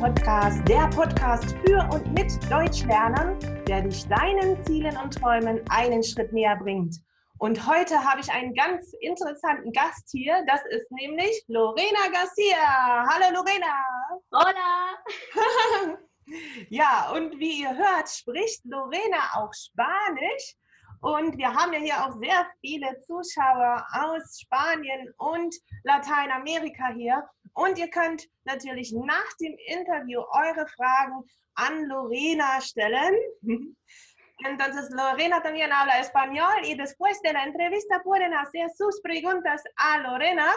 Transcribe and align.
Podcast, 0.00 0.66
der 0.66 0.88
Podcast 0.88 1.54
für 1.62 1.86
und 1.92 2.14
mit 2.14 2.32
Deutschlernern, 2.50 3.38
der 3.68 3.82
dich 3.82 4.08
deinen 4.08 4.64
Zielen 4.64 4.96
und 4.96 5.12
Träumen 5.12 5.60
einen 5.68 6.02
Schritt 6.02 6.32
näher 6.32 6.56
bringt. 6.56 6.96
Und 7.36 7.66
heute 7.66 8.02
habe 8.02 8.22
ich 8.22 8.32
einen 8.32 8.54
ganz 8.54 8.94
interessanten 9.02 9.70
Gast 9.72 10.08
hier. 10.10 10.42
Das 10.46 10.62
ist 10.70 10.90
nämlich 10.90 11.44
Lorena 11.48 12.08
Garcia. 12.10 13.04
Hallo 13.10 13.26
Lorena. 13.34 13.74
Hola. 14.32 15.98
ja, 16.70 17.12
und 17.14 17.38
wie 17.38 17.60
ihr 17.60 17.76
hört, 17.76 18.08
spricht 18.08 18.64
Lorena 18.64 19.34
auch 19.34 19.52
Spanisch. 19.52 20.56
Und 21.02 21.36
wir 21.36 21.52
haben 21.52 21.74
ja 21.74 21.78
hier 21.78 22.06
auch 22.06 22.18
sehr 22.18 22.46
viele 22.62 22.98
Zuschauer 23.02 23.86
aus 23.92 24.40
Spanien 24.40 25.12
und 25.18 25.54
Lateinamerika 25.84 26.88
hier. 26.94 27.22
Und 27.54 27.78
ihr 27.78 27.88
könnt 27.88 28.28
natürlich 28.44 28.92
nach 28.92 29.32
dem 29.40 29.56
Interview 29.66 30.20
eure 30.20 30.66
Fragen 30.68 31.24
an 31.54 31.86
Lorena 31.86 32.60
stellen. 32.60 33.14
Entonces, 34.44 34.88
Lorena 34.90 35.42
también 35.42 35.70
habla 35.72 36.00
español 36.00 36.64
y 36.64 36.74
después 36.74 37.20
de 37.22 37.32
la 37.32 37.44
entrevista 37.44 38.02
pueden 38.02 38.32
hacer 38.32 38.70
sus 38.70 39.00
preguntas 39.02 39.62
a 39.76 39.98
Lorena. 39.98 40.50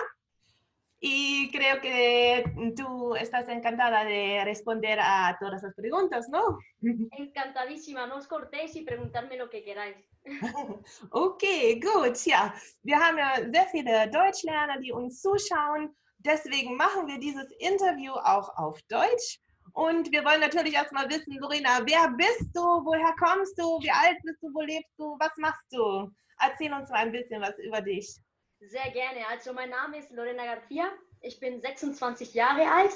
Y 1.05 1.51
creo 1.51 1.81
que 1.81 2.45
tú 2.77 3.13
estás 3.15 3.49
encantada 3.49 4.05
de 4.05 4.41
responder 4.45 4.99
a 5.01 5.35
todas 5.37 5.61
las 5.61 5.75
preguntas, 5.75 6.29
¿no? 6.29 6.59
Encantadísima, 7.17 8.07
no 8.07 8.15
os 8.15 8.27
cortéis 8.27 8.73
y 8.77 8.83
preguntarme 8.83 9.35
lo 9.35 9.49
que 9.49 9.63
queráis. 9.63 9.97
Okay, 11.11 11.81
gut. 11.81 12.15
Ja, 12.15 12.53
wir 12.83 12.97
haben 12.97 13.17
ja 13.17 13.35
sehr 13.51 13.65
viele 13.65 14.09
Deutschlerner, 14.09 14.79
die 14.79 14.93
uns 14.93 15.21
zuschauen. 15.21 15.93
Deswegen 16.25 16.77
machen 16.77 17.07
wir 17.07 17.19
dieses 17.19 17.51
Interview 17.59 18.13
auch 18.13 18.55
auf 18.57 18.81
Deutsch. 18.83 19.39
Und 19.73 20.11
wir 20.11 20.23
wollen 20.23 20.41
natürlich 20.41 20.73
erstmal 20.73 21.09
wissen, 21.09 21.37
Lorena, 21.39 21.79
wer 21.85 22.09
bist 22.11 22.55
du? 22.55 22.61
Woher 22.61 23.13
kommst 23.19 23.57
du? 23.59 23.79
Wie 23.81 23.91
alt 23.91 24.17
bist 24.23 24.41
du? 24.41 24.53
Wo 24.53 24.61
lebst 24.61 24.93
du? 24.97 25.17
Was 25.19 25.35
machst 25.37 25.65
du? 25.71 26.11
Erzähl 26.39 26.71
uns 26.73 26.89
mal 26.89 26.99
ein 26.99 27.11
bisschen 27.11 27.41
was 27.41 27.57
über 27.59 27.81
dich. 27.81 28.15
Sehr 28.59 28.91
gerne. 28.91 29.27
Also 29.27 29.53
mein 29.53 29.69
Name 29.69 29.97
ist 29.97 30.11
Lorena 30.11 30.45
Garcia. 30.45 30.85
Ich 31.21 31.39
bin 31.39 31.59
26 31.59 32.33
Jahre 32.33 32.69
alt 32.69 32.91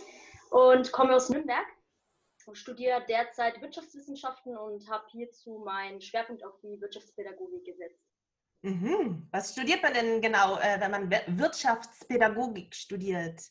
und 0.52 0.91
komme 0.91 1.16
aus 1.16 1.30
Nürnberg 1.30 1.66
und 2.45 2.58
studiere 2.58 3.03
derzeit 3.08 3.62
Wirtschaftswissenschaften 3.62 4.56
und 4.58 4.89
habe 4.89 5.06
hierzu 5.12 5.59
meinen 5.66 6.02
Schwerpunkt 6.02 6.44
auf 6.45 6.58
die 6.62 6.80
Wirtschaftspädagogik 6.80 7.66
gesetzt. 7.66 8.06
Mhm. 8.61 9.27
Was 9.31 9.53
studiert 9.53 9.83
man 9.83 9.94
denn 9.94 10.22
genau, 10.22 10.58
äh, 10.58 10.80
wenn 10.80 10.91
man 10.91 11.11
Wirtschaftspädagogik 11.11 12.75
studiert? 12.75 13.41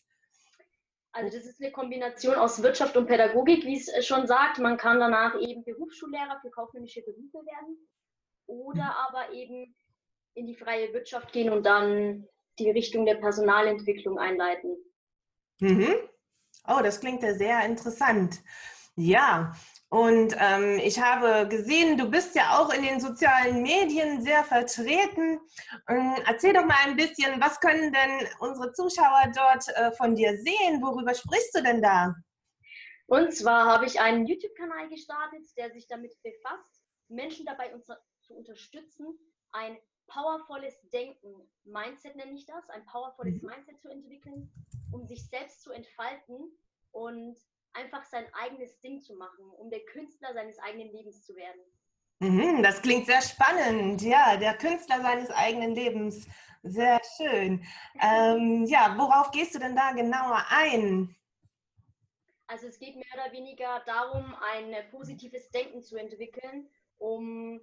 Also 1.12 1.34
das 1.34 1.46
ist 1.46 1.62
eine 1.62 1.72
Kombination 1.72 2.34
aus 2.34 2.62
Wirtschaft 2.62 2.96
und 2.96 3.06
Pädagogik, 3.06 3.64
wie 3.64 3.78
es 3.78 3.88
äh, 3.88 4.02
schon 4.02 4.27
sagt. 4.27 4.58
Man 4.58 4.77
kann 4.77 5.00
danach 5.00 5.34
eben 5.40 5.64
Berufsschullehrer 5.64 6.38
für 6.42 6.50
kaufmännische 6.50 7.02
Berufe 7.02 7.38
werden 7.46 7.88
oder 8.46 8.84
mhm. 8.84 8.90
aber 9.08 9.32
eben 9.32 9.74
in 10.34 10.46
die 10.46 10.56
freie 10.56 10.92
Wirtschaft 10.92 11.32
gehen 11.32 11.50
und 11.50 11.64
dann 11.64 12.28
die 12.58 12.70
Richtung 12.70 13.06
der 13.06 13.14
Personalentwicklung 13.14 14.18
einleiten. 14.18 14.77
Mhm. 15.60 15.94
Oh, 16.68 16.80
das 16.82 17.00
klingt 17.00 17.22
ja 17.22 17.33
sehr 17.34 17.64
interessant. 17.64 18.42
Ja, 18.96 19.55
und 19.89 20.35
ähm, 20.39 20.80
ich 20.83 21.01
habe 21.01 21.48
gesehen, 21.48 21.97
du 21.97 22.11
bist 22.11 22.35
ja 22.35 22.58
auch 22.58 22.73
in 22.73 22.83
den 22.83 23.01
sozialen 23.01 23.63
Medien 23.63 24.20
sehr 24.20 24.42
vertreten. 24.42 25.41
Ähm, 25.89 26.14
erzähl 26.27 26.52
doch 26.52 26.64
mal 26.64 26.77
ein 26.85 26.97
bisschen, 26.97 27.41
was 27.41 27.61
können 27.61 27.92
denn 27.92 28.29
unsere 28.41 28.73
Zuschauer 28.73 29.33
dort 29.35 29.69
äh, 29.77 29.92
von 29.92 30.17
dir 30.17 30.36
sehen? 30.39 30.83
Worüber 30.83 31.14
sprichst 31.14 31.57
du 31.57 31.63
denn 31.63 31.80
da? 31.80 32.14
Und 33.07 33.33
zwar 33.33 33.67
habe 33.67 33.86
ich 33.86 34.01
einen 34.01 34.27
YouTube-Kanal 34.27 34.89
gestartet, 34.89 35.46
der 35.57 35.70
sich 35.70 35.86
damit 35.86 36.20
befasst, 36.23 36.83
Menschen 37.08 37.46
dabei 37.46 37.73
unter 37.73 38.01
zu 38.27 38.35
unterstützen, 38.35 39.17
ein 39.52 39.79
powervolles 40.08 40.75
Denken, 40.92 41.48
Mindset 41.64 42.17
nenne 42.17 42.33
ich 42.33 42.46
das, 42.46 42.69
ein 42.70 42.85
powervolles 42.86 43.41
mhm. 43.41 43.51
Mindset 43.51 43.80
zu 43.80 43.89
entwickeln, 43.89 44.51
um 44.92 45.07
sich 45.07 45.29
selbst 45.29 45.63
zu 45.63 45.70
entfalten 45.70 46.57
und 46.91 47.36
einfach 47.77 48.05
sein 48.05 48.27
eigenes 48.35 48.81
Ding 48.81 49.01
zu 49.01 49.14
machen, 49.14 49.45
um 49.59 49.70
der 49.70 49.85
Künstler 49.85 50.33
seines 50.35 50.59
eigenen 50.59 50.92
Lebens 50.92 51.25
zu 51.25 51.35
werden. 51.37 51.61
Mhm, 52.19 52.63
das 52.63 52.81
klingt 52.81 53.07
sehr 53.07 53.20
spannend. 53.20 54.03
Ja, 54.03 54.37
der 54.37 54.57
Künstler 54.57 55.03
seines 55.03 55.31
eigenen 55.31 55.75
Lebens. 55.75 56.27
Sehr 56.63 57.01
schön. 57.17 57.64
Ähm, 58.01 58.64
ja, 58.64 58.95
worauf 58.97 59.31
gehst 59.31 59.55
du 59.55 59.59
denn 59.59 59.77
da 59.77 59.92
genauer 59.92 60.45
ein? 60.48 61.14
Also 62.48 62.67
es 62.69 62.79
geht 62.79 62.97
mehr 62.97 63.05
oder 63.14 63.33
weniger 63.33 63.83
darum, 63.87 64.35
ein 64.53 64.75
positives 64.91 65.51
Denken 65.51 65.83
zu 65.83 65.97
entwickeln, 65.97 66.69
um 66.98 67.61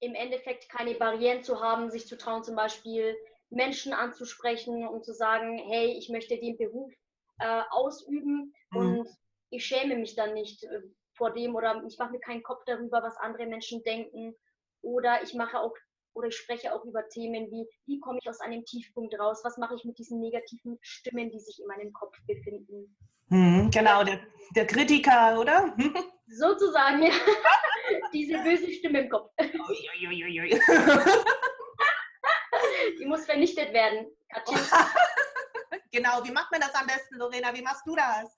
im 0.00 0.14
Endeffekt 0.14 0.68
keine 0.68 0.94
Barrieren 0.94 1.42
zu 1.42 1.60
haben, 1.60 1.90
sich 1.90 2.06
zu 2.06 2.16
trauen, 2.16 2.44
zum 2.44 2.56
Beispiel 2.56 3.16
Menschen 3.50 3.92
anzusprechen 3.92 4.86
und 4.86 5.04
zu 5.04 5.12
sagen, 5.12 5.58
hey, 5.58 5.96
ich 5.98 6.08
möchte 6.08 6.36
den 6.38 6.56
Beruf 6.56 6.92
äh, 7.38 7.62
ausüben 7.70 8.54
mhm. 8.70 8.78
und 8.78 9.08
ich 9.50 9.64
schäme 9.64 9.96
mich 9.96 10.16
dann 10.16 10.34
nicht 10.34 10.64
äh, 10.64 10.82
vor 11.16 11.32
dem 11.32 11.54
oder 11.54 11.82
ich 11.86 11.98
mache 11.98 12.12
mir 12.12 12.20
keinen 12.20 12.42
Kopf 12.42 12.62
darüber, 12.66 13.02
was 13.02 13.16
andere 13.18 13.46
Menschen 13.46 13.82
denken. 13.82 14.34
Oder 14.82 15.22
ich 15.22 15.34
mache 15.34 15.58
auch 15.58 15.74
oder 16.16 16.28
ich 16.28 16.36
spreche 16.36 16.74
auch 16.74 16.84
über 16.84 17.08
Themen 17.08 17.50
wie, 17.50 17.66
wie 17.86 18.00
komme 18.00 18.18
ich 18.20 18.28
aus 18.28 18.40
einem 18.40 18.64
Tiefpunkt 18.64 19.18
raus? 19.18 19.40
Was 19.44 19.58
mache 19.58 19.74
ich 19.74 19.84
mit 19.84 19.98
diesen 19.98 20.18
negativen 20.20 20.78
Stimmen, 20.80 21.30
die 21.30 21.40
sich 21.40 21.60
in 21.60 21.66
meinem 21.66 21.92
Kopf 21.92 22.16
befinden? 22.26 22.96
Hm, 23.28 23.70
genau, 23.70 24.02
der, 24.02 24.20
der, 24.54 24.66
Kritiker, 24.66 25.38
oder? 25.38 25.76
Sozusagen, 26.26 27.02
ja. 27.02 27.12
Diese 28.12 28.38
böse 28.42 28.72
Stimme 28.72 29.00
im 29.02 29.10
Kopf. 29.10 29.30
die 32.98 33.04
muss 33.04 33.26
vernichtet 33.26 33.72
werden, 33.72 34.06
Katja. 34.32 34.56
genau, 35.92 36.24
wie 36.24 36.30
macht 36.30 36.50
man 36.50 36.60
das 36.60 36.74
am 36.74 36.86
besten, 36.86 37.16
Lorena? 37.16 37.52
Wie 37.54 37.62
machst 37.62 37.86
du 37.86 37.94
das? 37.94 38.34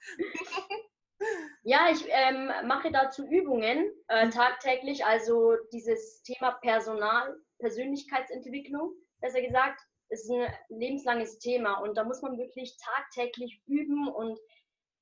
Ja, 1.63 1.89
ich 1.93 2.05
ähm, 2.09 2.51
mache 2.67 2.91
dazu 2.93 3.27
Übungen 3.27 3.93
äh, 4.09 4.27
mhm. 4.27 4.31
tagtäglich, 4.31 5.05
also 5.05 5.57
dieses 5.73 6.23
Thema 6.23 6.53
Personal, 6.63 7.37
Persönlichkeitsentwicklung, 7.59 8.93
besser 9.21 9.43
gesagt, 9.43 9.81
ist 10.11 10.31
ein 10.31 10.49
lebenslanges 10.69 11.39
Thema 11.39 11.81
und 11.81 11.97
da 11.97 12.05
muss 12.05 12.23
man 12.23 12.39
wirklich 12.39 12.77
tagtäglich 12.79 13.61
üben 13.67 14.09
und 14.09 14.39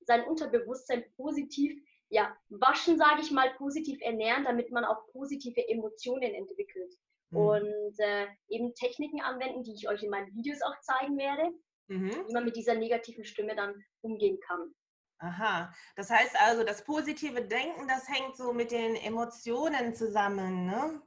sein 0.00 0.24
Unterbewusstsein 0.24 1.04
positiv, 1.16 1.80
ja, 2.08 2.36
waschen, 2.48 2.96
sage 2.96 3.20
ich 3.20 3.30
mal, 3.30 3.52
positiv 3.54 4.00
ernähren, 4.00 4.44
damit 4.44 4.70
man 4.70 4.84
auch 4.84 5.06
positive 5.12 5.68
Emotionen 5.68 6.34
entwickelt. 6.34 6.92
Mhm. 7.30 7.38
Und 7.38 7.98
äh, 7.98 8.26
eben 8.48 8.74
Techniken 8.74 9.20
anwenden, 9.20 9.64
die 9.64 9.74
ich 9.74 9.88
euch 9.88 10.02
in 10.02 10.10
meinen 10.10 10.32
Videos 10.34 10.62
auch 10.62 10.78
zeigen 10.80 11.18
werde, 11.18 11.50
mhm. 11.88 12.10
wie 12.28 12.32
man 12.32 12.44
mit 12.44 12.56
dieser 12.56 12.74
negativen 12.74 13.24
Stimme 13.24 13.54
dann 13.56 13.74
umgehen 14.00 14.38
kann. 14.40 14.72
Aha, 15.18 15.72
das 15.96 16.10
heißt 16.10 16.36
also, 16.40 16.62
das 16.62 16.84
positive 16.84 17.42
Denken, 17.42 17.88
das 17.88 18.08
hängt 18.08 18.36
so 18.36 18.52
mit 18.52 18.70
den 18.70 18.96
Emotionen 18.96 19.94
zusammen, 19.94 20.66
ne? 20.66 21.00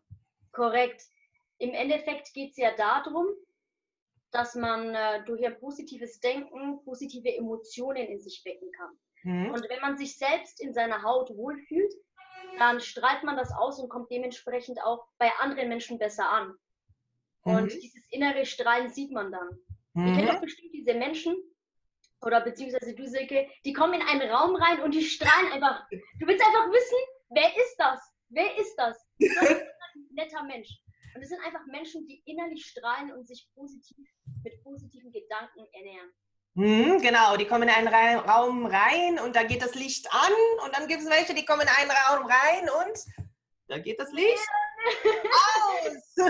Korrekt. 0.52 1.03
Im 1.59 1.74
Endeffekt 1.74 2.34
geht 2.34 2.52
es 2.52 2.58
ja 2.58 2.76
darum, 2.76 3.28
dass 4.32 4.56
man 4.56 4.96
äh, 4.96 5.23
durch 5.26 5.46
ein 5.46 5.59
positives 5.59 6.20
Denken 6.20 6.84
positive 6.84 7.35
Emotionen 7.35 8.08
in 8.08 8.20
sich 8.20 8.44
wecken 8.46 8.72
kann. 8.72 8.97
Mhm. 9.23 9.52
Und 9.52 9.70
wenn 9.70 9.82
man 9.82 9.97
sich 9.97 10.17
selbst 10.17 10.61
in 10.61 10.73
seiner 10.73 11.03
Haut 11.03 11.29
wohlfühlt, 11.35 11.94
dann 12.58 12.79
strahlt 12.79 13.23
man 13.23 13.38
das 13.38 13.52
aus 13.52 13.79
und 13.79 13.90
kommt 13.90 14.09
dementsprechend 14.11 14.82
auch 14.84 15.06
bei 15.17 15.32
anderen 15.40 15.70
Menschen 15.70 16.00
besser 16.00 16.28
an. 16.29 16.56
Mhm. 17.46 17.56
Und 17.56 17.73
dieses 17.73 18.06
innere 18.09 18.46
Strahlen 18.46 18.90
sieht 18.90 19.11
man 19.11 19.32
dann. 19.32 19.50
Mhm. 19.94 20.08
Ihr 20.08 20.14
kennt 20.16 20.29
doch 20.29 20.41
bestimmt 20.41 20.73
diese 20.73 20.94
Menschen, 20.94 21.35
oder 22.22 22.42
beziehungsweise 22.42 22.94
du, 22.94 23.08
Silke, 23.08 23.48
die 23.66 23.74
kommen 23.74 23.94
in 23.94 24.08
einen 24.08 24.30
Raum 24.30 24.56
rein 24.56 24.82
und 24.82 24.94
die 24.94 25.04
strahlen 25.04 25.52
einfach. 25.52 25.88
Du 25.90 26.28
willst 26.28 26.46
einfach 26.46 26.70
wissen, 26.70 26.98
wer 27.30 27.56
ist 27.56 27.76
das? 27.78 28.00
Wer 28.30 28.58
ist 28.58 28.76
das? 28.76 28.98
Das 29.20 29.50
ist 29.50 29.62
ein 29.96 30.06
netter 30.12 30.44
Mensch. 30.44 30.70
Und 31.16 31.24
es 31.24 31.30
sind 31.30 31.44
einfach 31.44 31.66
Menschen, 31.66 32.08
die 32.08 32.22
innerlich 32.26 32.66
strahlen 32.66 33.12
und 33.12 33.28
sich 33.28 33.50
positiv 33.56 34.08
mit 34.44 34.64
positiven 34.64 35.12
Gedanken 35.12 35.68
ernähren. 35.74 36.12
Mhm, 36.54 37.02
genau, 37.02 37.38
die 37.38 37.46
kommen 37.46 37.64
in 37.64 37.70
einen 37.70 38.20
Raum 38.20 38.66
rein 38.66 39.20
und 39.20 39.36
da 39.36 39.44
geht 39.44 39.62
das 39.62 39.76
Licht 39.76 40.08
an 40.12 40.34
und 40.64 40.76
dann 40.76 40.88
gibt 40.88 41.02
es 41.02 41.10
welche, 41.10 41.34
die 41.34 41.46
kommen 41.46 41.62
in 41.62 41.68
einen 41.68 41.92
Raum 41.92 42.26
rein 42.26 42.70
und 42.70 43.00
da 43.68 43.78
geht 43.78 44.00
das 44.00 44.12
Licht 44.12 44.48
aus. 45.34 46.29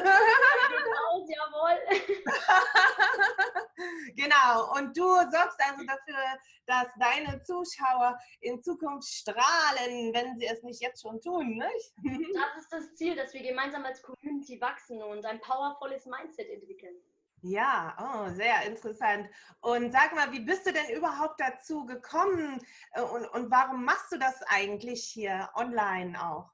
aus, 1.09 1.29
jawohl. 1.29 1.77
genau, 4.15 4.73
und 4.75 4.97
du 4.97 5.03
sorgst 5.03 5.59
also 5.59 5.83
dafür, 5.85 6.39
dass 6.65 6.87
deine 6.99 7.41
Zuschauer 7.43 8.17
in 8.41 8.61
Zukunft 8.61 9.07
strahlen, 9.07 10.13
wenn 10.13 10.37
sie 10.37 10.45
es 10.45 10.61
nicht 10.63 10.81
jetzt 10.81 11.01
schon 11.01 11.21
tun, 11.21 11.57
nicht? 11.57 11.93
das 12.35 12.57
ist 12.63 12.71
das 12.71 12.95
Ziel, 12.95 13.15
dass 13.15 13.33
wir 13.33 13.41
gemeinsam 13.41 13.85
als 13.85 14.01
Community 14.01 14.59
wachsen 14.61 15.01
und 15.01 15.25
ein 15.25 15.39
powervolles 15.41 16.05
Mindset 16.05 16.49
entwickeln. 16.49 16.95
Ja, 17.41 17.95
oh, 17.97 18.29
sehr 18.33 18.65
interessant. 18.65 19.29
Und 19.61 19.93
sag 19.93 20.13
mal, 20.13 20.29
wie 20.33 20.41
bist 20.41 20.65
du 20.65 20.73
denn 20.73 20.89
überhaupt 20.89 21.39
dazu 21.39 21.85
gekommen 21.85 22.59
äh, 22.93 23.01
und, 23.01 23.25
und 23.27 23.49
warum 23.49 23.85
machst 23.85 24.11
du 24.11 24.17
das 24.17 24.41
eigentlich 24.43 25.05
hier 25.05 25.49
online 25.55 26.21
auch? 26.21 26.51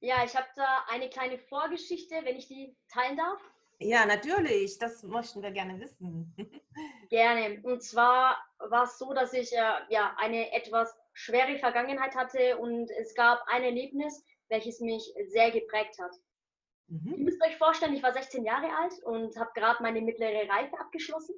Ja, 0.00 0.24
ich 0.24 0.36
habe 0.36 0.46
da 0.54 0.84
eine 0.88 1.08
kleine 1.08 1.38
Vorgeschichte, 1.38 2.14
wenn 2.22 2.36
ich 2.36 2.46
die 2.46 2.76
teilen 2.88 3.16
darf. 3.16 3.40
Ja, 3.80 4.06
natürlich. 4.06 4.78
Das 4.78 5.02
möchten 5.02 5.42
wir 5.42 5.50
gerne 5.50 5.80
wissen. 5.80 6.34
Gerne. 7.10 7.60
Und 7.62 7.82
zwar 7.82 8.36
war 8.58 8.84
es 8.84 8.98
so, 8.98 9.12
dass 9.14 9.32
ich 9.32 9.52
äh, 9.52 9.72
ja 9.88 10.14
eine 10.18 10.52
etwas 10.52 10.94
schwere 11.12 11.58
Vergangenheit 11.58 12.14
hatte 12.14 12.58
und 12.58 12.90
es 12.90 13.14
gab 13.14 13.42
ein 13.46 13.62
Erlebnis, 13.62 14.24
welches 14.48 14.80
mich 14.80 15.14
sehr 15.28 15.50
geprägt 15.50 15.98
hat. 16.00 16.12
Mhm. 16.88 17.14
Ihr 17.16 17.24
müsst 17.24 17.42
euch 17.42 17.56
vorstellen, 17.56 17.94
ich 17.94 18.02
war 18.02 18.12
16 18.12 18.44
Jahre 18.44 18.68
alt 18.76 19.02
und 19.04 19.36
habe 19.36 19.50
gerade 19.54 19.82
meine 19.82 20.00
mittlere 20.00 20.48
Reife 20.48 20.78
abgeschlossen. 20.78 21.34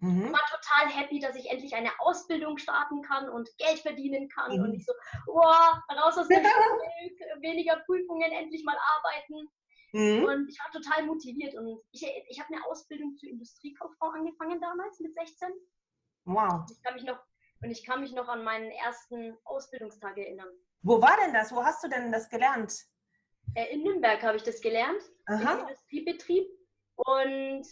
Mhm. 0.00 0.32
War 0.32 0.44
total 0.50 0.88
happy, 0.88 1.18
dass 1.18 1.34
ich 1.34 1.50
endlich 1.50 1.74
eine 1.74 1.90
Ausbildung 1.98 2.56
starten 2.58 3.02
kann 3.02 3.28
und 3.28 3.48
Geld 3.58 3.80
verdienen 3.80 4.28
kann. 4.28 4.56
Mhm. 4.56 4.64
Und 4.64 4.74
ich 4.74 4.84
so, 4.84 4.92
wow, 5.26 5.76
raus 5.90 6.16
aus 6.18 6.28
der 6.28 6.38
Schule, 6.38 7.40
weniger 7.40 7.76
Prüfungen, 7.86 8.30
endlich 8.30 8.64
mal 8.64 8.76
arbeiten. 8.96 9.48
Mhm. 9.92 10.24
Und 10.24 10.48
ich 10.48 10.58
war 10.60 10.70
total 10.70 11.06
motiviert. 11.06 11.54
Und 11.54 11.82
ich, 11.90 12.06
ich 12.28 12.40
habe 12.40 12.54
eine 12.54 12.64
Ausbildung 12.66 13.16
zur 13.16 13.28
Industriekauffrau 13.28 14.10
angefangen 14.10 14.60
damals 14.60 15.00
mit 15.00 15.14
16. 15.14 15.48
Wow. 16.26 16.64
Ich 16.70 16.82
kann 16.82 16.94
mich 16.94 17.04
noch, 17.04 17.18
und 17.62 17.70
ich 17.70 17.84
kann 17.84 18.00
mich 18.00 18.12
noch 18.12 18.28
an 18.28 18.44
meinen 18.44 18.70
ersten 18.70 19.36
Ausbildungstag 19.44 20.16
erinnern. 20.16 20.48
Wo 20.82 21.02
war 21.02 21.16
denn 21.24 21.32
das? 21.32 21.52
Wo 21.52 21.64
hast 21.64 21.82
du 21.82 21.88
denn 21.88 22.12
das 22.12 22.28
gelernt? 22.28 22.72
Äh, 23.54 23.72
in 23.72 23.82
Nürnberg 23.82 24.22
habe 24.22 24.36
ich 24.36 24.42
das 24.42 24.60
gelernt, 24.60 25.02
Aha. 25.26 25.54
im 25.54 25.60
Industriebetrieb. 25.60 26.46
Und 26.96 27.66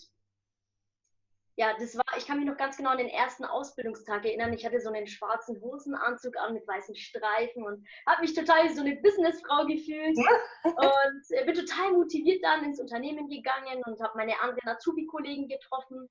ja, 1.56 1.74
das 1.78 1.96
war, 1.96 2.04
ich 2.16 2.26
kann 2.26 2.38
mich 2.38 2.46
noch 2.46 2.56
ganz 2.56 2.76
genau 2.76 2.90
an 2.90 2.98
den 2.98 3.08
ersten 3.08 3.44
Ausbildungstag 3.44 4.24
erinnern. 4.24 4.52
Ich 4.52 4.64
hatte 4.64 4.80
so 4.80 4.90
einen 4.90 5.06
schwarzen 5.06 5.60
Hosenanzug 5.60 6.36
an 6.36 6.54
mit 6.54 6.66
weißen 6.66 6.94
Streifen 6.96 7.64
und 7.64 7.86
habe 8.06 8.22
mich 8.22 8.34
total 8.34 8.64
wie 8.64 8.74
so 8.74 8.80
eine 8.80 8.96
Businessfrau 8.96 9.66
gefühlt. 9.66 10.16
und 10.64 11.24
äh, 11.30 11.44
bin 11.44 11.54
total 11.54 11.92
motiviert 11.92 12.42
dann 12.42 12.64
ins 12.64 12.80
Unternehmen 12.80 13.28
gegangen 13.28 13.82
und 13.86 14.00
habe 14.00 14.16
meine 14.16 14.40
anderen 14.40 14.68
Azubi-Kollegen 14.68 15.48
getroffen. 15.48 16.08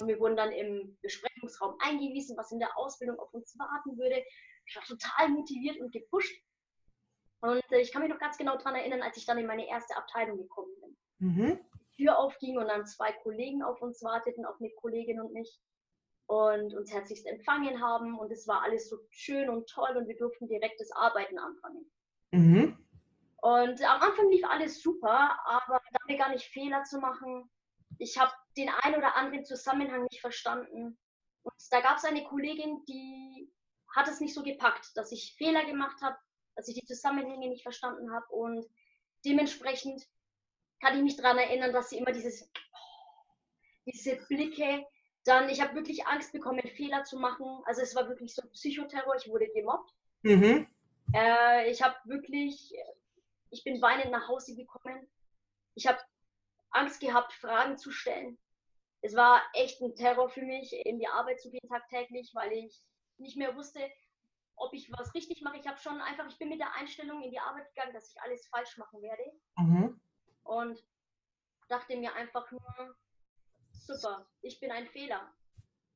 Und 0.00 0.08
wir 0.08 0.18
wurden 0.18 0.36
dann 0.36 0.52
im 0.52 0.96
Besprechungsraum 1.02 1.76
eingewiesen, 1.80 2.36
was 2.36 2.50
in 2.50 2.58
der 2.58 2.76
Ausbildung 2.76 3.18
auf 3.18 3.32
uns 3.32 3.56
warten 3.58 3.96
würde. 3.98 4.24
Ich 4.66 4.76
war 4.76 4.84
total 4.84 5.28
motiviert 5.28 5.78
und 5.80 5.92
gepusht. 5.92 6.34
Und 7.40 7.62
äh, 7.72 7.80
ich 7.80 7.92
kann 7.92 8.02
mich 8.02 8.10
noch 8.10 8.20
ganz 8.20 8.38
genau 8.38 8.56
daran 8.56 8.76
erinnern, 8.76 9.02
als 9.02 9.16
ich 9.16 9.26
dann 9.26 9.38
in 9.38 9.46
meine 9.46 9.68
erste 9.68 9.96
Abteilung 9.96 10.38
gekommen 10.38 10.72
bin. 10.80 10.96
Mhm. 11.18 11.60
Tür 11.96 12.18
aufging 12.18 12.58
und 12.58 12.68
dann 12.68 12.86
zwei 12.86 13.12
Kollegen 13.12 13.62
auf 13.62 13.80
uns 13.82 14.02
warteten, 14.02 14.44
auf 14.44 14.56
eine 14.60 14.70
Kollegin 14.70 15.20
und 15.20 15.32
mich. 15.32 15.60
Und 16.26 16.74
uns 16.74 16.92
herzlichst 16.92 17.26
empfangen 17.26 17.82
haben. 17.82 18.18
Und 18.18 18.30
es 18.30 18.46
war 18.46 18.62
alles 18.62 18.88
so 18.88 18.98
schön 19.10 19.50
und 19.50 19.68
toll 19.68 19.96
und 19.96 20.08
wir 20.08 20.16
durften 20.16 20.48
direkt 20.48 20.80
das 20.80 20.90
Arbeiten 20.92 21.38
anfangen. 21.38 21.90
Mhm. 22.30 22.78
Und 23.42 23.82
am 23.82 24.00
Anfang 24.00 24.30
lief 24.30 24.44
alles 24.44 24.80
super, 24.80 25.36
aber 25.44 25.80
dann 25.92 26.06
begann 26.06 26.32
ich 26.32 26.48
Fehler 26.48 26.84
zu 26.84 26.98
machen. 26.98 27.50
Ich 27.98 28.18
habe 28.18 28.32
den 28.56 28.70
einen 28.82 28.94
oder 28.96 29.16
anderen 29.16 29.44
Zusammenhang 29.44 30.06
nicht 30.10 30.20
verstanden. 30.20 30.96
Und 31.42 31.54
da 31.70 31.80
gab 31.80 31.96
es 31.96 32.04
eine 32.04 32.24
Kollegin, 32.24 32.84
die 32.86 33.52
hat 33.94 34.08
es 34.08 34.20
nicht 34.20 34.32
so 34.32 34.42
gepackt, 34.42 34.96
dass 34.96 35.10
ich 35.12 35.34
Fehler 35.36 35.64
gemacht 35.64 36.00
habe, 36.02 36.16
dass 36.54 36.68
ich 36.68 36.74
die 36.74 36.86
Zusammenhänge 36.86 37.48
nicht 37.48 37.62
verstanden 37.62 38.12
habe 38.12 38.26
und 38.28 38.64
dementsprechend 39.24 40.06
kann 40.82 40.96
ich 40.96 41.02
mich 41.02 41.16
daran 41.16 41.38
erinnern, 41.38 41.72
dass 41.72 41.90
sie 41.90 41.98
immer 41.98 42.10
dieses, 42.10 42.50
diese 43.86 44.16
Blicke, 44.26 44.84
dann, 45.24 45.48
ich 45.48 45.60
habe 45.60 45.76
wirklich 45.76 46.06
Angst 46.08 46.32
bekommen, 46.32 46.66
Fehler 46.76 47.04
zu 47.04 47.18
machen. 47.18 47.62
Also 47.66 47.82
es 47.82 47.94
war 47.94 48.08
wirklich 48.08 48.34
so 48.34 48.42
Psychoterror, 48.48 49.14
ich 49.14 49.28
wurde 49.28 49.48
gemobbt. 49.54 49.94
Mhm. 50.22 50.66
Äh, 51.14 51.70
ich 51.70 51.82
habe 51.82 51.94
wirklich, 52.04 52.74
ich 53.50 53.62
bin 53.62 53.80
weinend 53.80 54.10
nach 54.10 54.26
Hause 54.26 54.56
gekommen. 54.56 55.08
Ich 55.74 55.86
habe 55.86 56.00
Angst 56.70 57.00
gehabt, 57.00 57.32
Fragen 57.32 57.78
zu 57.78 57.92
stellen. 57.92 58.36
Es 59.02 59.14
war 59.14 59.40
echt 59.54 59.80
ein 59.80 59.94
Terror 59.94 60.30
für 60.30 60.42
mich, 60.42 60.72
in 60.84 60.98
die 60.98 61.06
Arbeit 61.06 61.40
zu 61.40 61.50
gehen 61.50 61.68
tagtäglich, 61.68 62.32
weil 62.34 62.52
ich 62.52 62.82
nicht 63.18 63.36
mehr 63.36 63.54
wusste, 63.54 63.80
ob 64.56 64.72
ich 64.72 64.90
was 64.98 65.14
richtig 65.14 65.42
mache. 65.42 65.58
Ich 65.58 65.66
habe 65.68 65.78
schon 65.78 66.00
einfach, 66.00 66.26
ich 66.28 66.38
bin 66.38 66.48
mit 66.48 66.58
der 66.58 66.74
Einstellung 66.74 67.22
in 67.22 67.30
die 67.30 67.38
Arbeit 67.38 67.72
gegangen, 67.72 67.94
dass 67.94 68.10
ich 68.10 68.20
alles 68.20 68.48
falsch 68.48 68.76
machen 68.78 69.00
werde. 69.00 69.22
Mhm. 69.58 70.00
Und 70.44 70.84
dachte 71.68 71.96
mir 71.96 72.14
einfach 72.14 72.50
nur, 72.50 72.96
super, 73.70 74.26
ich 74.42 74.60
bin 74.60 74.70
ein 74.70 74.86
Fehler. 74.88 75.32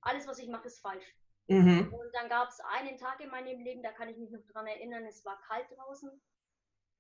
Alles, 0.00 0.26
was 0.26 0.38
ich 0.38 0.48
mache, 0.48 0.66
ist 0.68 0.80
falsch. 0.80 1.16
Mhm. 1.48 1.92
Und 1.92 2.14
dann 2.14 2.28
gab 2.28 2.48
es 2.48 2.60
einen 2.60 2.96
Tag 2.96 3.20
in 3.20 3.30
meinem 3.30 3.60
Leben, 3.60 3.82
da 3.82 3.92
kann 3.92 4.08
ich 4.08 4.16
mich 4.16 4.30
noch 4.30 4.44
dran 4.52 4.66
erinnern, 4.66 5.04
es 5.04 5.24
war 5.24 5.40
kalt 5.42 5.70
draußen. 5.70 6.10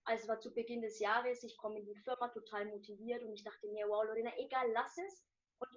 Also 0.04 0.22
es 0.22 0.28
war 0.28 0.38
zu 0.38 0.54
Beginn 0.54 0.82
des 0.82 1.00
Jahres, 1.00 1.42
ich 1.42 1.56
komme 1.56 1.80
in 1.80 1.86
die 1.86 1.96
Firma 1.96 2.28
total 2.28 2.66
motiviert 2.66 3.24
und 3.24 3.32
ich 3.32 3.42
dachte 3.42 3.66
mir, 3.68 3.88
wow, 3.88 4.04
Lorena, 4.04 4.30
egal, 4.38 4.70
lass 4.72 4.96
es 4.98 5.24
und 5.58 5.68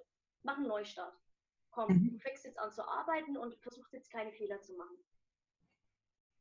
mach 0.42 0.56
einen 0.56 0.68
Neustart. 0.68 1.16
Komm, 1.70 1.92
mhm. 1.92 2.12
du 2.12 2.18
fängst 2.18 2.44
jetzt 2.44 2.58
an 2.58 2.70
zu 2.70 2.86
arbeiten 2.86 3.36
und 3.36 3.56
versuchst 3.56 3.92
jetzt 3.92 4.10
keine 4.10 4.32
Fehler 4.32 4.60
zu 4.60 4.74
machen. 4.74 4.96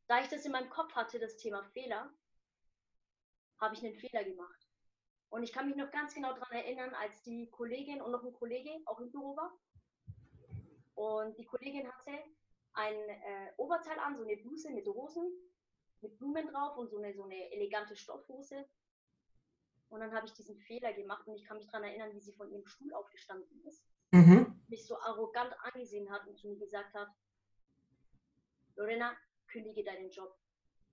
Da 0.07 0.21
ich 0.21 0.27
das 0.27 0.45
in 0.45 0.51
meinem 0.51 0.69
Kopf 0.69 0.93
hatte, 0.93 1.19
das 1.19 1.37
Thema 1.37 1.63
Fehler, 1.63 2.13
habe 3.59 3.75
ich 3.75 3.83
einen 3.83 3.95
Fehler 3.95 4.23
gemacht. 4.23 4.68
Und 5.29 5.43
ich 5.43 5.53
kann 5.53 5.67
mich 5.67 5.75
noch 5.75 5.91
ganz 5.91 6.13
genau 6.13 6.33
daran 6.33 6.51
erinnern, 6.51 6.93
als 6.95 7.21
die 7.21 7.49
Kollegin 7.51 8.01
und 8.01 8.11
noch 8.11 8.23
ein 8.23 8.33
Kollege 8.33 8.71
auch 8.85 8.99
im 8.99 9.11
Büro 9.11 9.35
war. 9.35 9.53
Und 10.95 11.37
die 11.37 11.45
Kollegin 11.45 11.87
hatte 11.87 12.11
ein 12.73 12.95
äh, 12.95 13.53
Oberteil 13.57 13.99
an, 13.99 14.15
so 14.15 14.23
eine 14.23 14.37
Bluse 14.37 14.71
mit 14.71 14.87
Rosen, 14.87 15.31
mit 16.01 16.17
Blumen 16.17 16.47
drauf 16.47 16.77
und 16.77 16.89
so 16.89 16.97
eine, 16.97 17.13
so 17.13 17.23
eine 17.23 17.51
elegante 17.51 17.95
Stoffhose. 17.95 18.65
Und 19.89 20.01
dann 20.01 20.13
habe 20.13 20.25
ich 20.27 20.33
diesen 20.33 20.57
Fehler 20.57 20.93
gemacht 20.93 21.27
und 21.27 21.35
ich 21.35 21.45
kann 21.45 21.57
mich 21.57 21.67
daran 21.67 21.83
erinnern, 21.87 22.13
wie 22.13 22.19
sie 22.19 22.33
von 22.33 22.51
ihrem 22.51 22.65
Stuhl 22.65 22.93
aufgestanden 22.93 23.63
ist, 23.65 23.87
mhm. 24.11 24.61
mich 24.67 24.85
so 24.85 24.99
arrogant 24.99 25.53
angesehen 25.61 26.11
hat 26.11 26.27
und 26.27 26.37
zu 26.37 26.47
mir 26.47 26.59
gesagt 26.59 26.93
hat, 26.93 27.09
Lorena, 28.75 29.15
kündige 29.47 29.83
deinen 29.83 30.09
Job. 30.09 30.37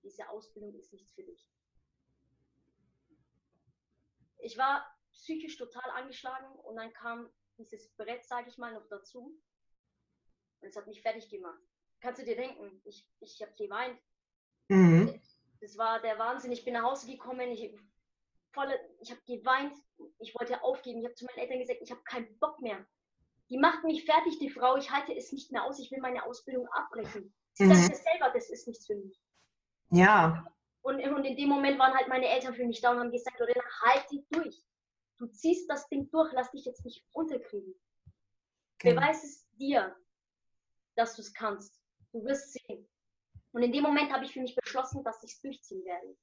Diese 0.03 0.27
Ausbildung 0.29 0.73
ist 0.75 0.91
nichts 0.93 1.11
für 1.13 1.23
dich. 1.23 1.49
Ich 4.39 4.57
war 4.57 4.85
psychisch 5.13 5.57
total 5.57 5.89
angeschlagen 5.91 6.47
und 6.59 6.75
dann 6.75 6.93
kam 6.93 7.29
dieses 7.57 7.89
Brett, 7.95 8.25
sage 8.25 8.49
ich 8.49 8.57
mal, 8.57 8.73
noch 8.73 8.87
dazu. 8.87 9.35
Und 10.59 10.67
es 10.67 10.75
hat 10.75 10.87
mich 10.87 11.01
fertig 11.01 11.29
gemacht. 11.29 11.59
Kannst 12.01 12.21
du 12.21 12.25
dir 12.25 12.35
denken, 12.35 12.81
ich, 12.85 13.07
ich 13.19 13.41
habe 13.41 13.53
geweint. 13.57 13.99
Mhm. 14.69 15.21
Das 15.61 15.77
war 15.77 15.99
der 16.01 16.19
Wahnsinn. 16.19 16.51
Ich 16.51 16.63
bin 16.63 16.73
nach 16.73 16.83
Hause 16.83 17.07
gekommen, 17.07 17.49
ich, 17.51 17.75
volle, 18.53 18.79
ich 18.99 19.09
habe 19.11 19.21
geweint, 19.25 19.73
ich 20.19 20.35
wollte 20.35 20.61
aufgeben. 20.63 20.99
Ich 20.99 21.05
habe 21.05 21.15
zu 21.15 21.25
meinen 21.25 21.39
Eltern 21.39 21.59
gesagt, 21.59 21.81
ich 21.81 21.91
habe 21.91 22.03
keinen 22.03 22.37
Bock 22.39 22.59
mehr. 22.61 22.85
Die 23.49 23.57
macht 23.57 23.83
mich 23.83 24.05
fertig, 24.05 24.39
die 24.39 24.49
Frau. 24.49 24.75
Ich 24.77 24.91
halte 24.91 25.15
es 25.15 25.31
nicht 25.31 25.51
mehr 25.51 25.63
aus. 25.63 25.79
Ich 25.79 25.91
will 25.91 25.99
meine 26.01 26.23
Ausbildung 26.23 26.67
abbrechen. 26.67 27.33
Sie 27.53 27.63
mhm. 27.63 27.73
sagt 27.73 27.95
selber, 27.95 28.31
das 28.33 28.49
ist 28.49 28.67
nichts 28.67 28.85
für 28.85 28.95
mich. 28.95 29.19
Ja. 29.89 30.45
Und, 30.87 31.03
und 31.03 31.25
in 31.25 31.35
dem 31.35 31.49
Moment 31.49 31.77
waren 31.77 31.93
halt 31.93 32.07
meine 32.07 32.29
Eltern 32.29 32.53
für 32.55 32.65
mich 32.65 32.79
da 32.79 32.91
und 32.91 32.99
haben 32.99 33.11
gesagt, 33.11 33.37
Lorena, 33.41 33.61
halt 33.81 34.09
dich 34.09 34.25
durch. 34.29 34.63
Du 35.17 35.27
ziehst 35.27 35.69
das 35.69 35.85
Ding 35.89 36.09
durch, 36.11 36.31
lass 36.31 36.49
dich 36.51 36.63
jetzt 36.63 36.85
nicht 36.85 37.03
unterkriegen. 37.11 37.75
Okay. 38.75 38.93
Beweis 38.93 39.21
es 39.21 39.45
dir, 39.57 39.93
dass 40.95 41.17
du 41.17 41.23
es 41.23 41.33
kannst. 41.33 41.77
Du 42.13 42.23
wirst 42.23 42.53
sehen. 42.53 42.87
Und 43.51 43.63
in 43.63 43.73
dem 43.73 43.83
Moment 43.83 44.13
habe 44.13 44.23
ich 44.23 44.31
für 44.31 44.39
mich 44.39 44.55
beschlossen, 44.55 45.03
dass 45.03 45.21
ich 45.23 45.33
es 45.33 45.41
durchziehen 45.41 45.83
werde. 45.83 46.15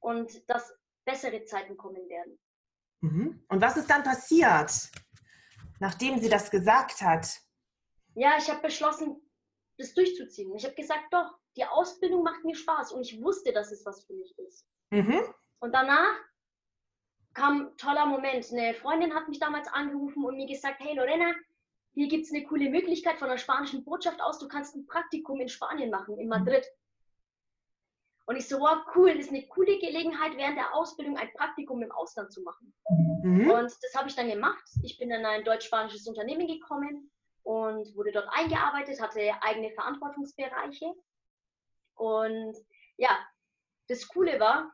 Und 0.00 0.50
dass 0.50 0.74
bessere 1.06 1.42
Zeiten 1.44 1.78
kommen 1.78 2.06
werden. 2.10 2.38
Mhm. 3.00 3.42
Und 3.48 3.62
was 3.62 3.78
ist 3.78 3.88
dann 3.88 4.02
passiert, 4.02 4.70
nachdem 5.78 6.18
sie 6.18 6.28
das 6.28 6.50
gesagt 6.50 7.00
hat? 7.00 7.40
Ja, 8.16 8.36
ich 8.36 8.50
habe 8.50 8.60
beschlossen, 8.60 9.18
das 9.78 9.94
durchzuziehen. 9.94 10.54
Ich 10.56 10.64
habe 10.66 10.74
gesagt, 10.74 11.04
doch, 11.10 11.39
die 11.56 11.64
Ausbildung 11.64 12.22
macht 12.22 12.44
mir 12.44 12.54
Spaß 12.54 12.92
und 12.92 13.02
ich 13.02 13.22
wusste, 13.22 13.52
dass 13.52 13.72
es 13.72 13.84
was 13.84 14.04
für 14.04 14.14
mich 14.14 14.38
ist. 14.38 14.66
Mhm. 14.90 15.20
Und 15.60 15.72
danach 15.72 16.14
kam 17.34 17.60
ein 17.60 17.76
toller 17.76 18.06
Moment. 18.06 18.50
Eine 18.52 18.74
Freundin 18.74 19.14
hat 19.14 19.28
mich 19.28 19.38
damals 19.38 19.68
angerufen 19.68 20.24
und 20.24 20.36
mir 20.36 20.46
gesagt, 20.46 20.80
hey 20.80 20.96
Lorena, 20.96 21.32
hier 21.92 22.08
gibt 22.08 22.26
es 22.26 22.32
eine 22.32 22.44
coole 22.44 22.70
Möglichkeit 22.70 23.18
von 23.18 23.28
der 23.28 23.38
spanischen 23.38 23.84
Botschaft 23.84 24.20
aus, 24.20 24.38
du 24.38 24.48
kannst 24.48 24.76
ein 24.76 24.86
Praktikum 24.86 25.40
in 25.40 25.48
Spanien 25.48 25.90
machen, 25.90 26.18
in 26.18 26.28
Madrid. 26.28 26.64
Und 28.26 28.36
ich 28.36 28.46
so, 28.46 28.60
wow, 28.60 28.78
cool, 28.94 29.12
das 29.16 29.26
ist 29.26 29.30
eine 29.30 29.46
coole 29.48 29.76
Gelegenheit, 29.78 30.36
während 30.36 30.56
der 30.56 30.72
Ausbildung 30.72 31.16
ein 31.16 31.32
Praktikum 31.32 31.82
im 31.82 31.90
Ausland 31.90 32.32
zu 32.32 32.42
machen. 32.42 32.72
Mhm. 33.24 33.50
Und 33.50 33.64
das 33.64 33.94
habe 33.96 34.08
ich 34.08 34.14
dann 34.14 34.28
gemacht. 34.28 34.62
Ich 34.84 34.98
bin 34.98 35.10
in 35.10 35.26
ein 35.26 35.42
deutsch-spanisches 35.42 36.06
Unternehmen 36.06 36.46
gekommen 36.46 37.10
und 37.42 37.92
wurde 37.96 38.12
dort 38.12 38.28
eingearbeitet, 38.30 39.00
hatte 39.00 39.20
eigene 39.40 39.72
Verantwortungsbereiche. 39.72 40.94
Und 42.00 42.56
ja, 42.96 43.10
das 43.88 44.08
Coole 44.08 44.40
war, 44.40 44.72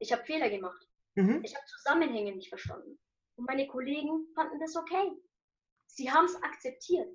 ich 0.00 0.12
habe 0.12 0.24
Fehler 0.24 0.50
gemacht. 0.50 0.88
Mhm. 1.14 1.40
Ich 1.44 1.54
habe 1.54 1.64
Zusammenhänge 1.66 2.34
nicht 2.34 2.48
verstanden. 2.48 2.98
Und 3.36 3.46
meine 3.46 3.68
Kollegen 3.68 4.26
fanden 4.34 4.58
das 4.58 4.74
okay. 4.74 5.12
Sie 5.86 6.10
haben 6.10 6.24
es 6.24 6.34
akzeptiert. 6.42 7.08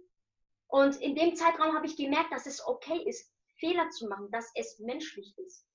Und 0.67 0.95
in 1.01 1.13
dem 1.15 1.35
Zeitraum 1.35 1.75
habe 1.75 1.87
ich 1.87 1.97
gemerkt, 1.97 2.31
dass 2.31 2.45
es 2.45 2.65
okay 2.65 3.03
ist, 3.05 3.33
Fehler 3.59 3.89
zu 3.89 4.07
machen, 4.07 4.31
dass 4.31 4.49
es 4.55 4.79
menschlich 4.79 5.37
ist. 5.37 5.67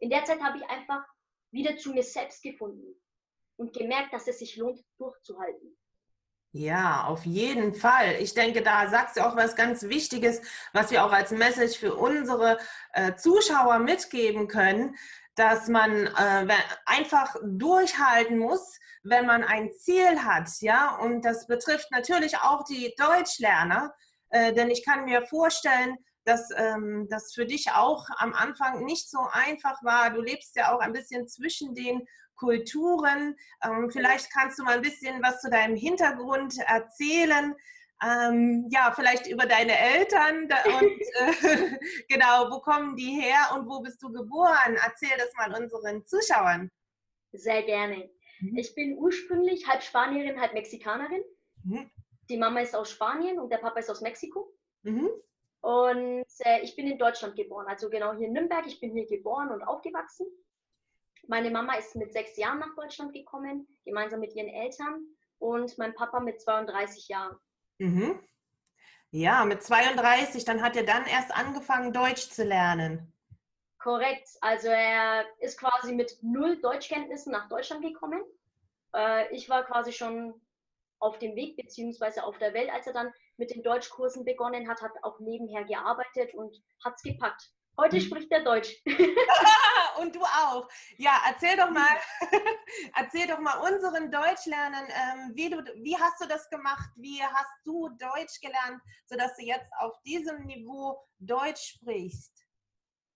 In 0.00 0.10
der 0.10 0.24
Zeit 0.24 0.42
habe 0.42 0.58
ich 0.58 0.64
einfach 0.64 1.06
wieder 1.52 1.76
zu 1.76 1.92
mir 1.92 2.02
selbst 2.02 2.42
gefunden 2.42 3.00
und 3.54 3.72
gemerkt, 3.72 4.14
dass 4.14 4.26
es 4.26 4.40
sich 4.40 4.56
lohnt, 4.56 4.84
durchzuhalten. 4.98 5.78
Ja, 6.52 7.04
auf 7.04 7.24
jeden 7.26 7.74
Fall. 7.74 8.16
Ich 8.20 8.32
denke, 8.34 8.62
da 8.62 8.88
sagst 8.88 9.16
du 9.16 9.26
auch 9.26 9.36
was 9.36 9.56
ganz 9.56 9.82
Wichtiges, 9.82 10.40
was 10.72 10.90
wir 10.90 11.04
auch 11.04 11.12
als 11.12 11.30
Message 11.30 11.78
für 11.78 11.94
unsere 11.94 12.58
äh, 12.94 13.14
Zuschauer 13.14 13.78
mitgeben 13.78 14.48
können, 14.48 14.96
dass 15.34 15.68
man 15.68 16.06
äh, 16.06 16.48
einfach 16.86 17.36
durchhalten 17.44 18.38
muss, 18.38 18.78
wenn 19.02 19.26
man 19.26 19.44
ein 19.44 19.70
Ziel 19.72 20.24
hat, 20.24 20.48
ja. 20.60 20.96
Und 20.96 21.26
das 21.26 21.46
betrifft 21.46 21.90
natürlich 21.90 22.38
auch 22.38 22.64
die 22.64 22.94
Deutschlerner, 22.96 23.94
äh, 24.30 24.54
denn 24.54 24.70
ich 24.70 24.82
kann 24.82 25.04
mir 25.04 25.26
vorstellen, 25.26 25.98
dass 26.24 26.48
ähm, 26.56 27.06
das 27.10 27.34
für 27.34 27.44
dich 27.44 27.70
auch 27.72 28.06
am 28.16 28.32
Anfang 28.32 28.84
nicht 28.84 29.10
so 29.10 29.18
einfach 29.30 29.82
war. 29.84 30.10
Du 30.10 30.22
lebst 30.22 30.56
ja 30.56 30.74
auch 30.74 30.80
ein 30.80 30.92
bisschen 30.92 31.28
zwischen 31.28 31.74
den 31.74 32.06
Kulturen. 32.36 33.36
Ähm, 33.64 33.90
vielleicht 33.90 34.32
kannst 34.32 34.58
du 34.58 34.64
mal 34.64 34.76
ein 34.76 34.82
bisschen 34.82 35.22
was 35.22 35.40
zu 35.40 35.50
deinem 35.50 35.76
Hintergrund 35.76 36.58
erzählen. 36.66 37.54
Ähm, 38.02 38.68
ja, 38.70 38.92
vielleicht 38.94 39.26
über 39.26 39.46
deine 39.46 39.76
Eltern 39.78 40.44
und 40.80 41.00
äh, 41.20 41.78
genau, 42.08 42.50
wo 42.50 42.60
kommen 42.60 42.96
die 42.96 43.20
her 43.20 43.54
und 43.54 43.68
wo 43.68 43.80
bist 43.80 44.02
du 44.02 44.12
geboren? 44.12 44.76
Erzähl 44.84 45.16
das 45.16 45.32
mal 45.34 45.62
unseren 45.62 46.04
Zuschauern. 46.06 46.70
Sehr 47.32 47.62
gerne. 47.62 48.10
Mhm. 48.40 48.56
Ich 48.56 48.74
bin 48.74 48.96
ursprünglich 48.98 49.66
halb 49.66 49.82
Spanierin, 49.82 50.40
halb 50.40 50.52
Mexikanerin. 50.52 51.22
Mhm. 51.64 51.90
Die 52.28 52.36
Mama 52.36 52.60
ist 52.60 52.74
aus 52.74 52.90
Spanien 52.90 53.38
und 53.38 53.50
der 53.50 53.58
Papa 53.58 53.78
ist 53.78 53.90
aus 53.90 54.00
Mexiko. 54.00 54.52
Mhm. 54.82 55.08
Und 55.60 56.26
äh, 56.40 56.60
ich 56.62 56.76
bin 56.76 56.86
in 56.86 56.98
Deutschland 56.98 57.34
geboren, 57.34 57.66
also 57.66 57.88
genau 57.88 58.14
hier 58.14 58.28
in 58.28 58.34
Nürnberg. 58.34 58.66
Ich 58.66 58.78
bin 58.78 58.92
hier 58.92 59.06
geboren 59.06 59.50
und 59.50 59.62
aufgewachsen. 59.62 60.26
Meine 61.28 61.50
Mama 61.50 61.74
ist 61.74 61.96
mit 61.96 62.12
sechs 62.12 62.36
Jahren 62.36 62.60
nach 62.60 62.74
Deutschland 62.76 63.12
gekommen, 63.12 63.66
gemeinsam 63.84 64.20
mit 64.20 64.34
ihren 64.34 64.48
Eltern 64.48 65.06
und 65.38 65.76
mein 65.78 65.94
Papa 65.94 66.20
mit 66.20 66.40
32 66.40 67.08
Jahren. 67.08 67.36
Mhm. 67.78 68.20
Ja, 69.10 69.44
mit 69.44 69.62
32, 69.62 70.44
dann 70.44 70.62
hat 70.62 70.76
er 70.76 70.84
dann 70.84 71.06
erst 71.06 71.34
angefangen, 71.34 71.92
Deutsch 71.92 72.28
zu 72.28 72.44
lernen. 72.44 73.12
Korrekt, 73.78 74.28
also 74.40 74.68
er 74.68 75.24
ist 75.38 75.58
quasi 75.58 75.94
mit 75.94 76.18
null 76.22 76.60
Deutschkenntnissen 76.60 77.32
nach 77.32 77.48
Deutschland 77.48 77.82
gekommen. 77.82 78.20
Äh, 78.94 79.32
ich 79.34 79.48
war 79.48 79.64
quasi 79.64 79.92
schon 79.92 80.40
auf 80.98 81.18
dem 81.18 81.36
Weg 81.36 81.56
beziehungsweise 81.56 82.24
auf 82.24 82.38
der 82.38 82.54
Welt, 82.54 82.70
als 82.70 82.86
er 82.86 82.92
dann 82.92 83.12
mit 83.36 83.54
den 83.54 83.62
Deutschkursen 83.62 84.24
begonnen 84.24 84.68
hat, 84.68 84.80
hat 84.80 84.92
auch 85.02 85.20
nebenher 85.20 85.64
gearbeitet 85.64 86.34
und 86.34 86.56
hat 86.84 86.94
es 86.96 87.02
gepackt. 87.02 87.52
Heute 87.78 87.96
mhm. 87.96 88.00
spricht 88.00 88.32
er 88.32 88.42
Deutsch. 88.42 88.74
und 90.00 90.14
du 90.14 90.20
auch. 90.22 90.68
Ja, 90.96 91.20
erzähl 91.28 91.56
doch 91.56 91.70
mal, 91.70 91.96
erzähl 92.94 93.26
doch 93.26 93.40
mal 93.40 93.58
unseren 93.58 94.10
Deutschlernern, 94.10 94.86
ähm, 94.88 95.32
wie, 95.34 95.50
du, 95.50 95.58
wie 95.82 95.96
hast 95.96 96.20
du 96.20 96.28
das 96.28 96.48
gemacht? 96.50 96.90
Wie 96.96 97.22
hast 97.22 97.52
du 97.64 97.88
Deutsch 97.98 98.40
gelernt, 98.40 98.82
sodass 99.06 99.36
du 99.36 99.44
jetzt 99.44 99.70
auf 99.78 99.94
diesem 100.02 100.44
Niveau 100.46 100.98
Deutsch 101.18 101.74
sprichst? 101.74 102.32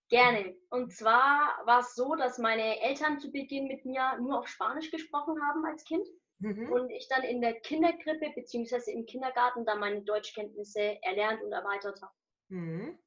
Gerne. 0.09 0.55
Und 0.69 0.93
zwar 0.93 1.61
war 1.65 1.79
es 1.79 1.95
so, 1.95 2.15
dass 2.15 2.37
meine 2.37 2.81
Eltern 2.81 3.19
zu 3.19 3.31
Beginn 3.31 3.67
mit 3.67 3.85
mir 3.85 4.17
nur 4.19 4.39
auf 4.39 4.47
Spanisch 4.47 4.91
gesprochen 4.91 5.41
haben 5.47 5.65
als 5.65 5.85
Kind. 5.85 6.05
Mhm. 6.39 6.71
Und 6.71 6.89
ich 6.89 7.07
dann 7.07 7.23
in 7.23 7.39
der 7.39 7.59
Kinderkrippe 7.61 8.31
bzw. 8.35 8.91
im 8.91 9.05
Kindergarten 9.05 9.65
dann 9.65 9.79
meine 9.79 10.01
Deutschkenntnisse 10.01 11.01
erlernt 11.03 11.41
und 11.43 11.51
erweitert 11.51 12.01
habe. 12.01 12.13
Mhm. 12.49 12.99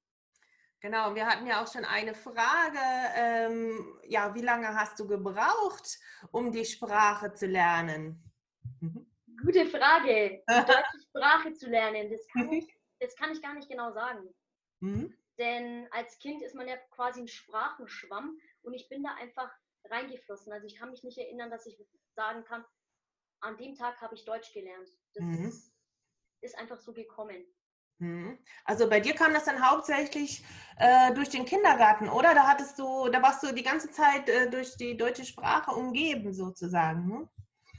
Genau, 0.85 1.15
wir 1.15 1.27
hatten 1.27 1.47
ja 1.47 1.63
auch 1.63 1.73
schon 1.73 1.87
eine 1.87 2.13
Frage. 2.13 2.79
Ähm, 3.17 3.99
ja, 4.07 4.35
wie 4.35 4.43
lange 4.43 4.69
hast 4.69 5.01
du 5.01 5.07
gebraucht, 5.07 5.99
um 6.31 6.53
die 6.53 6.67
Sprache 6.67 7.33
zu 7.33 7.47
lernen? 7.47 8.23
Mhm. 8.83 9.11
Gute 9.43 9.65
Frage. 9.65 10.45
Die 10.47 10.47
deutsche 10.47 11.01
Sprache 11.09 11.55
zu 11.55 11.71
lernen, 11.71 12.11
das 12.11 12.21
kann, 12.31 12.53
ich, 12.53 12.69
das 13.01 13.17
kann 13.17 13.33
ich 13.33 13.41
gar 13.41 13.55
nicht 13.55 13.71
genau 13.71 13.95
sagen. 13.95 14.29
Mhm. 14.81 15.17
Denn 15.39 15.89
als 15.91 16.19
Kind 16.19 16.43
ist 16.43 16.55
man 16.55 16.69
ja 16.69 16.77
quasi 16.91 17.23
ein 17.23 17.29
Sprachenschwamm 17.29 18.39
und 18.61 18.75
ich 18.75 18.87
bin 18.91 19.03
da 19.03 19.15
einfach 19.15 19.51
reingeflossen. 19.85 20.53
Also 20.53 20.67
ich 20.67 20.77
kann 20.77 20.91
mich 20.91 21.03
nicht 21.03 21.17
erinnern, 21.17 21.51
dass 21.51 21.65
ich 21.65 21.83
sagen 22.15 22.45
kann, 22.45 22.63
an 23.41 23.57
dem 23.57 23.75
Tag 23.75 24.03
habe 24.03 24.17
ich 24.17 24.27
Deutsch 24.27 24.53
gelernt. 24.53 24.91
Das 25.15 25.25
mhm. 25.25 25.49
ist, 25.49 25.75
ist 26.43 26.59
einfach 26.59 26.79
so 26.79 26.93
gekommen. 26.93 27.43
Mhm. 27.99 28.39
Also 28.65 28.89
bei 28.89 29.01
dir 29.01 29.15
kam 29.15 29.33
das 29.33 29.45
dann 29.45 29.69
hauptsächlich 29.69 30.45
äh, 30.79 31.13
durch 31.15 31.29
den 31.29 31.45
Kindergarten, 31.45 32.09
oder? 32.09 32.35
Da 32.35 32.47
hattest 32.47 32.79
du, 32.79 33.09
da 33.09 33.23
warst 33.23 33.43
du 33.43 33.53
die 33.53 33.63
ganze 33.63 33.91
Zeit 33.91 34.29
äh, 34.29 34.51
durch 34.51 34.77
die 34.77 34.97
deutsche 34.97 35.25
Sprache 35.25 35.71
umgeben, 35.71 36.33
sozusagen. 36.33 37.05
Hm? 37.05 37.29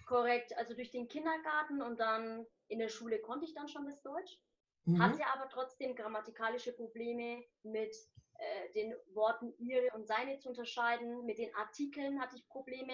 Korrekt, 0.07 0.55
also 0.57 0.73
durch 0.75 0.91
den 0.91 1.07
Kindergarten 1.07 1.81
und 1.81 1.99
dann 1.99 2.45
in 2.67 2.79
der 2.79 2.89
Schule 2.89 3.19
konnte 3.19 3.45
ich 3.45 3.53
dann 3.53 3.67
schon 3.67 3.85
das 3.85 4.01
Deutsch, 4.01 4.39
mhm. 4.85 5.01
hatte 5.01 5.25
aber 5.33 5.49
trotzdem 5.49 5.95
grammatikalische 5.95 6.73
Probleme 6.73 7.43
mit 7.63 7.95
äh, 8.37 8.71
den 8.73 8.93
Worten 9.13 9.53
ihre 9.57 9.91
und 9.95 10.07
seine 10.07 10.39
zu 10.39 10.49
unterscheiden. 10.49 11.25
Mit 11.25 11.37
den 11.37 11.53
Artikeln 11.55 12.21
hatte 12.21 12.35
ich 12.35 12.47
Probleme. 12.47 12.93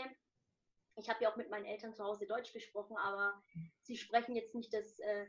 Ich 0.97 1.09
habe 1.09 1.23
ja 1.23 1.31
auch 1.31 1.37
mit 1.37 1.49
meinen 1.49 1.65
Eltern 1.65 1.93
zu 1.93 2.03
Hause 2.03 2.27
Deutsch 2.27 2.53
gesprochen, 2.53 2.97
aber 2.97 3.41
sie 3.81 3.97
sprechen 3.97 4.35
jetzt 4.35 4.55
nicht 4.55 4.73
das 4.73 4.99
äh, 4.99 5.25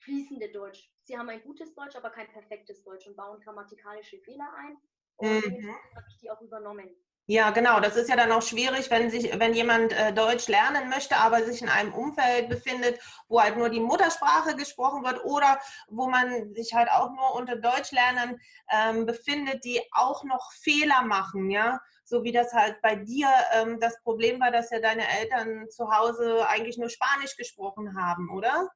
fließende 0.00 0.50
Deutsch. 0.50 0.90
Sie 1.04 1.16
haben 1.16 1.28
ein 1.28 1.42
gutes 1.42 1.74
Deutsch, 1.74 1.96
aber 1.96 2.10
kein 2.10 2.28
perfektes 2.28 2.82
Deutsch 2.82 3.06
und 3.06 3.16
bauen 3.16 3.40
grammatikalische 3.40 4.18
Fehler 4.18 4.52
ein. 4.56 4.76
Und 5.16 5.46
mhm. 5.46 5.76
habe 5.94 6.06
ich 6.08 6.18
die 6.18 6.30
auch 6.30 6.40
übernommen. 6.40 6.96
Ja, 7.26 7.50
genau. 7.50 7.78
Das 7.78 7.94
ist 7.94 8.08
ja 8.08 8.16
dann 8.16 8.32
auch 8.32 8.42
schwierig, 8.42 8.90
wenn 8.90 9.08
sich, 9.08 9.38
wenn 9.38 9.54
jemand 9.54 9.92
äh, 9.92 10.12
Deutsch 10.12 10.48
lernen 10.48 10.88
möchte, 10.88 11.16
aber 11.16 11.44
sich 11.44 11.62
in 11.62 11.68
einem 11.68 11.92
Umfeld 11.92 12.48
befindet, 12.48 12.98
wo 13.28 13.40
halt 13.40 13.56
nur 13.56 13.68
die 13.68 13.78
Muttersprache 13.78 14.56
gesprochen 14.56 15.04
wird 15.04 15.24
oder 15.24 15.60
wo 15.86 16.08
man 16.08 16.52
sich 16.54 16.74
halt 16.74 16.90
auch 16.90 17.10
nur 17.10 17.34
unter 17.36 17.54
Deutschlernern 17.54 18.40
ähm, 18.72 19.06
befindet, 19.06 19.64
die 19.64 19.80
auch 19.92 20.24
noch 20.24 20.50
Fehler 20.54 21.02
machen, 21.02 21.50
ja. 21.50 21.80
So 22.04 22.24
wie 22.24 22.32
das 22.32 22.52
halt 22.52 22.82
bei 22.82 22.96
dir 22.96 23.28
ähm, 23.52 23.78
das 23.78 24.02
Problem 24.02 24.40
war, 24.40 24.50
dass 24.50 24.70
ja 24.70 24.80
deine 24.80 25.06
Eltern 25.20 25.70
zu 25.70 25.88
Hause 25.88 26.48
eigentlich 26.48 26.78
nur 26.78 26.88
Spanisch 26.88 27.36
gesprochen 27.36 27.96
haben, 27.96 28.28
oder? 28.30 28.68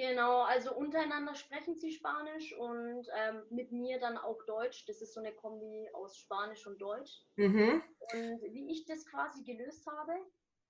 Genau, 0.00 0.40
also 0.40 0.74
untereinander 0.74 1.34
sprechen 1.34 1.76
sie 1.76 1.92
Spanisch 1.92 2.56
und 2.56 3.06
ähm, 3.14 3.42
mit 3.50 3.70
mir 3.70 4.00
dann 4.00 4.16
auch 4.16 4.42
Deutsch. 4.46 4.86
Das 4.86 5.02
ist 5.02 5.12
so 5.12 5.20
eine 5.20 5.34
Kombi 5.34 5.90
aus 5.92 6.16
Spanisch 6.16 6.66
und 6.66 6.80
Deutsch. 6.80 7.20
Mhm. 7.36 7.82
Und 8.14 8.42
wie 8.54 8.72
ich 8.72 8.86
das 8.86 9.04
quasi 9.04 9.42
gelöst 9.44 9.86
habe, 9.86 10.14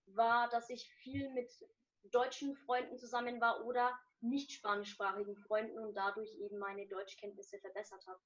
war, 0.06 0.48
dass 0.48 0.68
ich 0.68 0.90
viel 0.94 1.30
mit 1.30 1.48
deutschen 2.10 2.56
Freunden 2.56 2.98
zusammen 2.98 3.40
war 3.40 3.64
oder 3.66 3.96
nicht 4.20 4.50
spanischsprachigen 4.50 5.36
Freunden 5.36 5.78
und 5.78 5.94
dadurch 5.94 6.34
eben 6.40 6.58
meine 6.58 6.88
Deutschkenntnisse 6.88 7.60
verbessert 7.60 8.04
habe. 8.08 8.18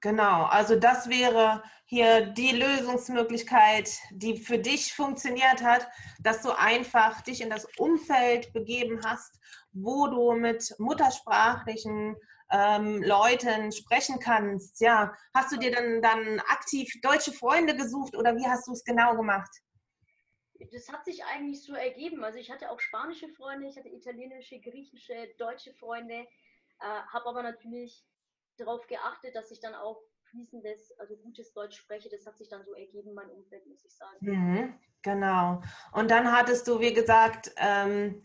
Genau, 0.00 0.44
also 0.44 0.76
das 0.76 1.10
wäre 1.10 1.62
hier 1.84 2.26
die 2.26 2.52
Lösungsmöglichkeit, 2.52 3.90
die 4.12 4.38
für 4.38 4.58
dich 4.58 4.94
funktioniert 4.94 5.62
hat, 5.62 5.86
dass 6.22 6.40
du 6.40 6.56
einfach 6.56 7.20
dich 7.20 7.42
in 7.42 7.50
das 7.50 7.66
Umfeld 7.76 8.52
begeben 8.54 9.00
hast, 9.04 9.38
wo 9.72 10.06
du 10.06 10.32
mit 10.32 10.74
muttersprachlichen 10.78 12.16
ähm, 12.50 13.02
Leuten 13.02 13.72
sprechen 13.72 14.18
kannst. 14.18 14.80
Ja, 14.80 15.12
hast 15.34 15.52
du 15.52 15.56
dir 15.56 15.70
dann, 15.70 16.00
dann 16.00 16.40
aktiv 16.48 16.90
deutsche 17.02 17.32
Freunde 17.32 17.76
gesucht 17.76 18.16
oder 18.16 18.34
wie 18.36 18.46
hast 18.46 18.68
du 18.68 18.72
es 18.72 18.84
genau 18.84 19.14
gemacht? 19.16 19.50
Das 20.72 20.88
hat 20.88 21.04
sich 21.04 21.24
eigentlich 21.24 21.62
so 21.62 21.74
ergeben. 21.74 22.22
Also 22.24 22.38
ich 22.38 22.50
hatte 22.50 22.70
auch 22.70 22.80
spanische 22.80 23.28
Freunde, 23.28 23.68
ich 23.68 23.76
hatte 23.76 23.88
italienische, 23.88 24.60
griechische, 24.60 25.28
deutsche 25.38 25.74
Freunde, 25.74 26.26
äh, 26.80 27.02
habe 27.12 27.26
aber 27.26 27.42
natürlich 27.42 28.04
darauf 28.60 28.86
geachtet, 28.86 29.34
dass 29.34 29.50
ich 29.50 29.60
dann 29.60 29.74
auch 29.74 30.02
fließendes, 30.30 30.98
also 30.98 31.16
gutes 31.16 31.52
Deutsch 31.52 31.76
spreche. 31.76 32.08
Das 32.08 32.26
hat 32.26 32.38
sich 32.38 32.48
dann 32.48 32.64
so 32.64 32.74
ergeben, 32.74 33.14
mein 33.14 33.30
Umfeld, 33.30 33.66
muss 33.66 33.84
ich 33.84 33.96
sagen. 33.96 34.18
Mhm, 34.20 34.78
genau. 35.02 35.60
Und 35.92 36.10
dann 36.10 36.30
hattest 36.30 36.68
du, 36.68 36.80
wie 36.80 36.94
gesagt, 36.94 37.52
ähm, 37.56 38.22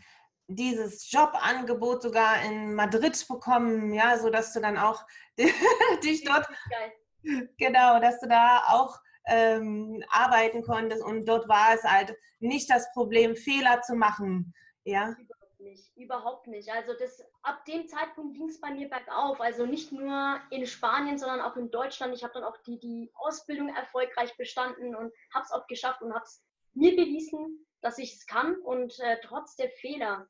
dieses 0.48 1.12
Jobangebot 1.12 2.04
sogar 2.04 2.44
in 2.44 2.76
Madrid 2.76 3.28
bekommen, 3.28 3.94
ja, 3.94 4.18
so 4.20 4.30
dass 4.30 4.54
du 4.54 4.60
dann 4.60 4.78
auch 4.78 5.04
dich 6.04 6.24
dort, 6.24 6.48
genau, 7.58 8.00
dass 8.00 8.20
du 8.20 8.28
da 8.28 8.64
auch 8.68 9.00
ähm, 9.28 10.04
arbeiten 10.10 10.62
konntest 10.62 11.04
und 11.04 11.26
dort 11.26 11.50
war 11.50 11.74
es 11.74 11.84
halt 11.84 12.16
nicht 12.40 12.70
das 12.70 12.92
Problem, 12.94 13.36
Fehler 13.36 13.82
zu 13.82 13.96
machen, 13.96 14.54
ja 14.84 15.16
nicht, 15.66 15.92
überhaupt 15.98 16.48
nicht. 16.48 16.72
Also 16.72 16.94
das, 16.98 17.22
ab 17.42 17.66
dem 17.66 17.88
Zeitpunkt 17.88 18.38
ging 18.38 18.48
es 18.48 18.62
bei 18.62 18.72
mir 18.72 18.90
bergauf. 18.90 19.42
Also 19.42 19.66
nicht 19.66 19.92
nur 19.92 20.40
in 20.52 20.66
Spanien, 20.66 21.18
sondern 21.18 21.42
auch 21.42 21.58
in 21.58 21.72
Deutschland. 21.72 22.16
Ich 22.16 22.24
habe 22.24 22.34
dann 22.34 22.46
auch 22.46 22.58
die, 22.66 22.80
die 22.80 23.12
Ausbildung 23.16 23.68
erfolgreich 23.76 24.38
bestanden 24.38 24.96
und 24.96 25.14
habe 25.34 25.44
es 25.44 25.52
auch 25.52 25.68
geschafft 25.68 26.02
und 26.02 26.14
habe 26.14 26.24
es 26.24 26.42
mir 26.74 26.96
bewiesen, 26.96 27.66
dass 27.82 27.98
ich 27.98 28.14
es 28.14 28.26
kann 28.26 28.56
und 28.62 28.98
äh, 29.00 29.20
trotz 29.22 29.58
der 29.58 29.70
Fehler 29.70 30.28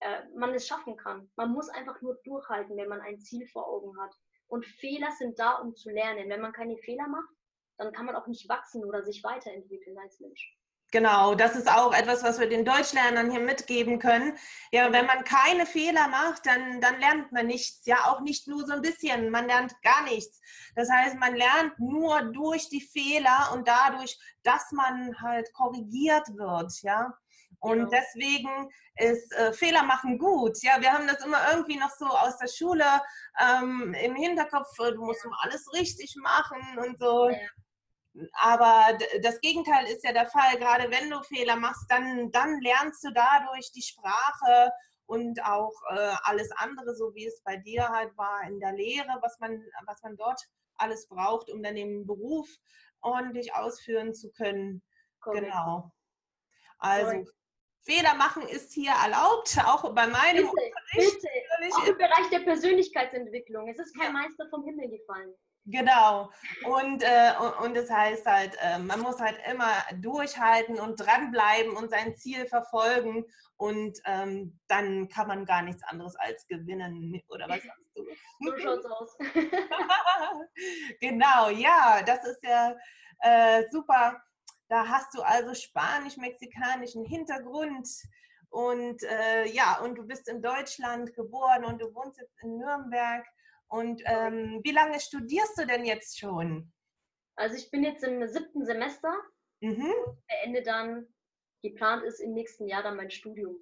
äh, 0.00 0.22
man 0.36 0.54
es 0.54 0.66
schaffen 0.66 0.96
kann. 0.96 1.30
Man 1.36 1.50
muss 1.50 1.68
einfach 1.68 2.00
nur 2.00 2.20
durchhalten, 2.24 2.76
wenn 2.76 2.88
man 2.88 3.00
ein 3.00 3.18
Ziel 3.18 3.46
vor 3.48 3.68
Augen 3.68 4.00
hat. 4.00 4.14
Und 4.46 4.64
Fehler 4.64 5.10
sind 5.18 5.38
da, 5.38 5.56
um 5.56 5.74
zu 5.74 5.90
lernen. 5.90 6.28
Wenn 6.28 6.40
man 6.40 6.52
keine 6.52 6.76
Fehler 6.78 7.08
macht, 7.08 7.28
dann 7.76 7.92
kann 7.92 8.06
man 8.06 8.16
auch 8.16 8.26
nicht 8.26 8.48
wachsen 8.48 8.84
oder 8.84 9.02
sich 9.02 9.22
weiterentwickeln 9.24 9.98
als 9.98 10.20
Mensch. 10.20 10.56
Genau, 10.92 11.36
das 11.36 11.54
ist 11.54 11.70
auch 11.70 11.92
etwas, 11.92 12.24
was 12.24 12.40
wir 12.40 12.48
den 12.48 12.64
Deutschlernern 12.64 13.30
hier 13.30 13.40
mitgeben 13.40 14.00
können. 14.00 14.36
Ja, 14.72 14.92
wenn 14.92 15.06
man 15.06 15.22
keine 15.22 15.64
Fehler 15.64 16.08
macht, 16.08 16.46
dann, 16.46 16.80
dann 16.80 16.98
lernt 16.98 17.30
man 17.30 17.46
nichts. 17.46 17.86
Ja, 17.86 18.06
auch 18.06 18.20
nicht 18.22 18.48
nur 18.48 18.66
so 18.66 18.72
ein 18.72 18.82
bisschen. 18.82 19.30
Man 19.30 19.46
lernt 19.46 19.80
gar 19.82 20.02
nichts. 20.04 20.40
Das 20.74 20.90
heißt, 20.90 21.16
man 21.16 21.36
lernt 21.36 21.78
nur 21.78 22.22
durch 22.32 22.68
die 22.68 22.80
Fehler 22.80 23.50
und 23.54 23.68
dadurch, 23.68 24.18
dass 24.42 24.72
man 24.72 25.14
halt 25.20 25.52
korrigiert 25.52 26.26
wird. 26.36 26.72
Ja, 26.82 27.12
und 27.60 27.78
genau. 27.78 27.90
deswegen 27.90 28.68
ist 28.96 29.32
äh, 29.32 29.52
Fehler 29.52 29.84
machen 29.84 30.18
gut. 30.18 30.60
Ja, 30.62 30.80
wir 30.80 30.92
haben 30.92 31.06
das 31.06 31.24
immer 31.24 31.52
irgendwie 31.52 31.78
noch 31.78 31.90
so 31.90 32.06
aus 32.06 32.36
der 32.38 32.48
Schule 32.48 32.84
ähm, 33.38 33.94
im 33.94 34.16
Hinterkopf. 34.16 34.76
Äh, 34.80 34.92
du 34.92 35.04
musst 35.04 35.24
immer 35.24 35.38
alles 35.42 35.72
richtig 35.72 36.16
machen 36.20 36.60
und 36.78 36.98
so. 36.98 37.28
Ja. 37.28 37.38
Aber 38.32 38.98
das 39.22 39.40
Gegenteil 39.40 39.86
ist 39.86 40.04
ja 40.04 40.12
der 40.12 40.26
Fall. 40.26 40.58
Gerade 40.58 40.90
wenn 40.90 41.10
du 41.10 41.22
Fehler 41.22 41.56
machst, 41.56 41.86
dann, 41.88 42.30
dann 42.32 42.60
lernst 42.60 43.04
du 43.04 43.12
dadurch 43.12 43.70
die 43.72 43.82
Sprache 43.82 44.72
und 45.06 45.44
auch 45.44 45.74
äh, 45.90 46.14
alles 46.22 46.50
andere, 46.52 46.94
so 46.94 47.14
wie 47.14 47.26
es 47.26 47.42
bei 47.42 47.56
dir 47.56 47.88
halt 47.88 48.16
war 48.16 48.42
in 48.44 48.60
der 48.60 48.72
Lehre, 48.72 49.18
was 49.20 49.38
man, 49.40 49.64
was 49.86 50.02
man 50.02 50.16
dort 50.16 50.40
alles 50.76 51.08
braucht, 51.08 51.50
um 51.50 51.62
dann 51.62 51.74
den 51.74 52.06
Beruf 52.06 52.48
ordentlich 53.00 53.54
ausführen 53.54 54.14
zu 54.14 54.30
können. 54.32 54.82
Correct. 55.20 55.44
Genau. 55.44 55.90
Also 56.78 57.10
Correct. 57.10 57.30
Fehler 57.82 58.14
machen 58.14 58.46
ist 58.46 58.72
hier 58.72 58.92
erlaubt, 58.92 59.58
auch 59.64 59.94
bei 59.94 60.06
meinem 60.06 60.46
bitte, 60.46 60.50
Unterricht. 60.50 61.22
Bitte. 61.22 61.28
Auch 61.74 61.86
im 61.86 61.98
Bereich 61.98 62.30
der 62.30 62.40
Persönlichkeitsentwicklung. 62.40 63.68
Es 63.68 63.78
ist 63.78 63.98
kein 63.98 64.12
Meister 64.12 64.48
vom 64.50 64.64
Himmel 64.64 64.90
gefallen. 64.90 65.34
Genau. 65.70 66.30
Und, 66.64 67.02
äh, 67.02 67.32
und, 67.62 67.76
das 67.76 67.90
heißt 67.90 68.26
halt, 68.26 68.56
äh, 68.60 68.78
man 68.78 69.00
muss 69.00 69.20
halt 69.20 69.38
immer 69.50 69.72
durchhalten 70.00 70.80
und 70.80 70.96
dranbleiben 70.96 71.76
und 71.76 71.90
sein 71.90 72.16
Ziel 72.16 72.46
verfolgen. 72.46 73.24
Und 73.56 73.98
ähm, 74.06 74.58
dann 74.68 75.08
kann 75.08 75.28
man 75.28 75.44
gar 75.44 75.62
nichts 75.62 75.82
anderes 75.84 76.16
als 76.16 76.46
gewinnen. 76.46 77.22
Oder 77.28 77.48
was 77.48 77.62
sagst 77.62 77.90
du? 77.94 78.04
So 78.42 78.56
schaut's 78.56 78.86
aus. 78.86 79.16
genau, 81.00 81.50
ja, 81.50 82.02
das 82.02 82.24
ist 82.24 82.42
ja 82.42 82.74
äh, 83.20 83.64
super. 83.70 84.20
Da 84.68 84.88
hast 84.88 85.14
du 85.14 85.22
also 85.22 85.54
spanisch-mexikanischen 85.54 87.04
Hintergrund. 87.04 87.86
Und 88.48 89.02
äh, 89.04 89.46
ja, 89.48 89.78
und 89.80 89.96
du 89.96 90.06
bist 90.06 90.28
in 90.28 90.42
Deutschland 90.42 91.14
geboren 91.14 91.64
und 91.64 91.80
du 91.80 91.94
wohnst 91.94 92.18
jetzt 92.18 92.34
in 92.42 92.56
Nürnberg. 92.58 93.24
Und 93.70 94.02
ähm, 94.04 94.60
wie 94.64 94.72
lange 94.72 94.98
studierst 94.98 95.56
du 95.56 95.64
denn 95.64 95.84
jetzt 95.84 96.18
schon? 96.18 96.72
Also 97.36 97.54
ich 97.56 97.70
bin 97.70 97.84
jetzt 97.84 98.02
im 98.02 98.26
siebten 98.26 98.64
Semester 98.64 99.14
mhm. 99.60 99.92
und 100.06 100.18
beende 100.26 100.62
dann, 100.62 101.06
geplant 101.62 102.02
ist 102.04 102.20
im 102.20 102.34
nächsten 102.34 102.66
Jahr 102.66 102.82
dann 102.82 102.96
mein 102.96 103.10
Studium. 103.10 103.56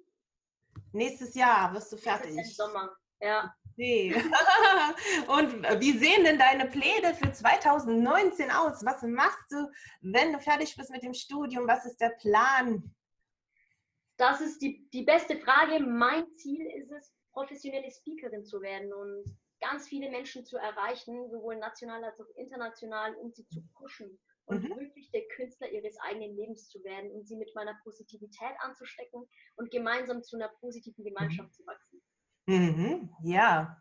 Nächstes 0.93 1.35
Jahr 1.35 1.73
wirst 1.73 1.91
du 1.91 1.97
fertig. 1.97 2.35
Im 2.35 2.43
Sommer, 2.43 2.97
ja. 3.21 3.55
Nee. 3.75 4.13
und 5.27 5.63
wie 5.79 5.97
sehen 5.97 6.23
denn 6.23 6.39
deine 6.39 6.65
Pläne 6.65 7.13
für 7.13 7.31
2019 7.31 8.49
aus? 8.49 8.83
Was 8.83 9.03
machst 9.03 9.51
du, 9.51 9.69
wenn 10.01 10.33
du 10.33 10.39
fertig 10.39 10.75
bist 10.75 10.89
mit 10.89 11.03
dem 11.03 11.13
Studium? 11.13 11.67
Was 11.67 11.85
ist 11.85 12.01
der 12.01 12.15
Plan? 12.19 12.95
Das 14.17 14.41
ist 14.41 14.59
die, 14.61 14.89
die 14.89 15.03
beste 15.03 15.37
Frage. 15.37 15.79
Mein 15.79 16.25
Ziel 16.35 16.65
ist 16.65 16.91
es, 16.91 17.13
professionelle 17.31 17.91
Speakerin 17.91 18.43
zu 18.43 18.59
werden 18.61 18.91
und 18.91 19.23
ganz 19.61 19.87
viele 19.87 20.09
Menschen 20.09 20.45
zu 20.45 20.57
erreichen, 20.57 21.29
sowohl 21.29 21.57
national 21.57 22.03
als 22.03 22.19
auch 22.19 22.29
international, 22.35 23.15
um 23.15 23.31
sie 23.31 23.47
zu 23.47 23.61
pushen 23.73 24.19
und 24.45 24.63
mhm. 24.63 24.79
wirklich 24.79 25.11
der 25.11 25.27
Künstler 25.35 25.69
ihres 25.69 25.97
eigenen 26.01 26.35
Lebens 26.35 26.69
zu 26.69 26.83
werden 26.83 27.11
und 27.11 27.27
sie 27.27 27.35
mit 27.35 27.53
meiner 27.55 27.77
Positivität 27.83 28.53
anzustecken 28.59 29.27
und 29.55 29.71
gemeinsam 29.71 30.23
zu 30.23 30.37
einer 30.37 30.49
positiven 30.59 31.03
Gemeinschaft 31.03 31.49
mhm. 31.49 31.53
zu 31.53 31.65
wachsen. 31.67 32.01
Mhm. 32.47 33.09
Ja. 33.23 33.77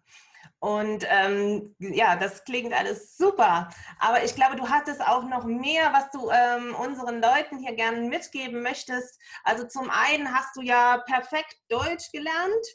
Und 0.60 1.06
ähm, 1.08 1.74
ja, 1.78 2.16
das 2.16 2.44
klingt 2.44 2.72
alles 2.74 3.16
super. 3.16 3.70
Aber 3.98 4.24
ich 4.24 4.34
glaube, 4.34 4.56
du 4.56 4.68
hattest 4.68 5.00
auch 5.00 5.24
noch 5.24 5.44
mehr, 5.44 5.92
was 5.92 6.10
du 6.10 6.30
ähm, 6.30 6.74
unseren 6.74 7.22
Leuten 7.22 7.58
hier 7.58 7.74
gerne 7.74 8.02
mitgeben 8.02 8.62
möchtest. 8.62 9.18
Also 9.44 9.66
zum 9.66 9.88
einen 9.88 10.32
hast 10.34 10.54
du 10.56 10.62
ja 10.62 10.98
perfekt 11.06 11.56
Deutsch 11.68 12.10
gelernt. 12.12 12.66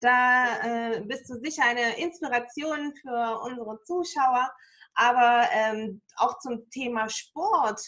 Da 0.00 0.60
äh, 0.62 1.00
bist 1.00 1.28
du 1.28 1.34
sicher 1.40 1.64
eine 1.64 1.98
Inspiration 1.98 2.94
für 3.00 3.40
unsere 3.44 3.82
Zuschauer. 3.84 4.50
Aber 4.94 5.48
ähm, 5.52 6.02
auch 6.16 6.38
zum 6.40 6.68
Thema 6.70 7.08
Sport 7.08 7.80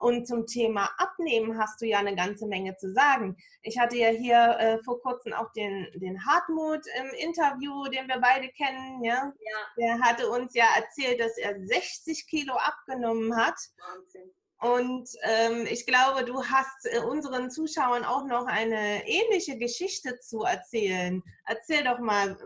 und 0.00 0.26
zum 0.26 0.46
Thema 0.46 0.90
Abnehmen 0.96 1.58
hast 1.58 1.80
du 1.80 1.86
ja 1.86 1.98
eine 1.98 2.16
ganze 2.16 2.46
Menge 2.46 2.76
zu 2.76 2.92
sagen. 2.92 3.36
Ich 3.62 3.78
hatte 3.78 3.96
ja 3.96 4.08
hier 4.08 4.56
äh, 4.58 4.78
vor 4.82 5.00
kurzem 5.02 5.34
auch 5.34 5.52
den, 5.52 5.86
den 5.94 6.24
Hartmut 6.24 6.80
im 6.98 7.10
Interview, 7.28 7.84
den 7.84 8.08
wir 8.08 8.18
beide 8.18 8.48
kennen. 8.48 9.04
Ja? 9.04 9.32
ja? 9.38 9.58
Der 9.76 10.00
hatte 10.00 10.28
uns 10.30 10.54
ja 10.54 10.66
erzählt, 10.76 11.20
dass 11.20 11.36
er 11.36 11.54
60 11.66 12.26
Kilo 12.28 12.54
abgenommen 12.54 13.36
hat. 13.36 13.56
Wahnsinn. 13.76 14.32
Und 14.60 15.08
ähm, 15.22 15.66
ich 15.70 15.86
glaube, 15.86 16.24
du 16.24 16.44
hast 16.44 16.86
äh, 16.86 16.98
unseren 16.98 17.50
Zuschauern 17.50 18.04
auch 18.04 18.24
noch 18.26 18.46
eine 18.46 19.08
ähnliche 19.08 19.56
Geschichte 19.56 20.18
zu 20.20 20.42
erzählen. 20.42 21.22
Erzähl 21.46 21.82
doch 21.82 21.98
mal, 21.98 22.36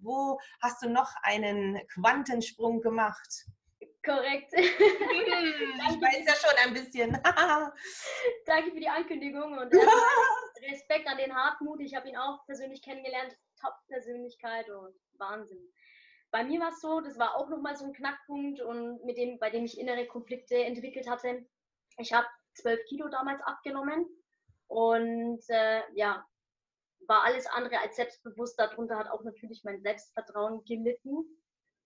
wo 0.00 0.38
hast 0.60 0.82
du 0.84 0.88
noch 0.88 1.10
einen 1.22 1.80
Quantensprung 1.88 2.80
gemacht? 2.80 3.46
Korrekt. 4.04 4.52
Ich 5.86 6.00
weiß 6.00 6.24
ja 6.26 6.34
schon 6.34 6.56
ein 6.64 6.74
bisschen. 6.74 7.12
Danke 8.46 8.70
für 8.70 8.80
die 8.80 8.88
Ankündigung 8.88 9.58
und 9.58 9.72
Respekt 10.70 11.06
an 11.06 11.18
den 11.18 11.34
Hartmut. 11.34 11.80
Ich 11.80 11.94
habe 11.94 12.08
ihn 12.08 12.16
auch 12.16 12.44
persönlich 12.46 12.82
kennengelernt. 12.82 13.36
Top-Persönlichkeit 13.60 14.68
und 14.70 14.94
Wahnsinn. 15.18 15.72
Bei 16.30 16.42
mir 16.42 16.60
war 16.60 16.70
es 16.70 16.80
so, 16.80 17.00
das 17.00 17.18
war 17.18 17.36
auch 17.36 17.48
nochmal 17.48 17.76
so 17.76 17.84
ein 17.84 17.92
Knackpunkt 17.92 18.60
und 18.60 19.04
mit 19.04 19.16
dem, 19.16 19.38
bei 19.38 19.50
dem 19.50 19.64
ich 19.64 19.78
innere 19.78 20.06
Konflikte 20.06 20.56
entwickelt 20.64 21.08
hatte. 21.08 21.46
Ich 21.98 22.12
habe 22.12 22.26
zwölf 22.54 22.80
Kilo 22.88 23.08
damals 23.08 23.40
abgenommen 23.42 24.06
und 24.68 25.42
äh, 25.48 25.82
ja, 25.94 26.24
war 27.06 27.24
alles 27.24 27.46
andere 27.46 27.78
als 27.78 27.96
selbstbewusst. 27.96 28.58
Darunter 28.58 28.96
hat 28.96 29.10
auch 29.10 29.22
natürlich 29.22 29.62
mein 29.64 29.82
Selbstvertrauen 29.82 30.64
gelitten. 30.64 31.24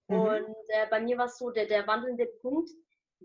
Mhm. 0.08 0.20
Und 0.20 0.56
äh, 0.68 0.86
bei 0.90 1.00
mir 1.00 1.18
war 1.18 1.26
es 1.26 1.38
so, 1.38 1.50
der, 1.50 1.66
der 1.66 1.86
wandelnde 1.86 2.26
Punkt 2.40 2.70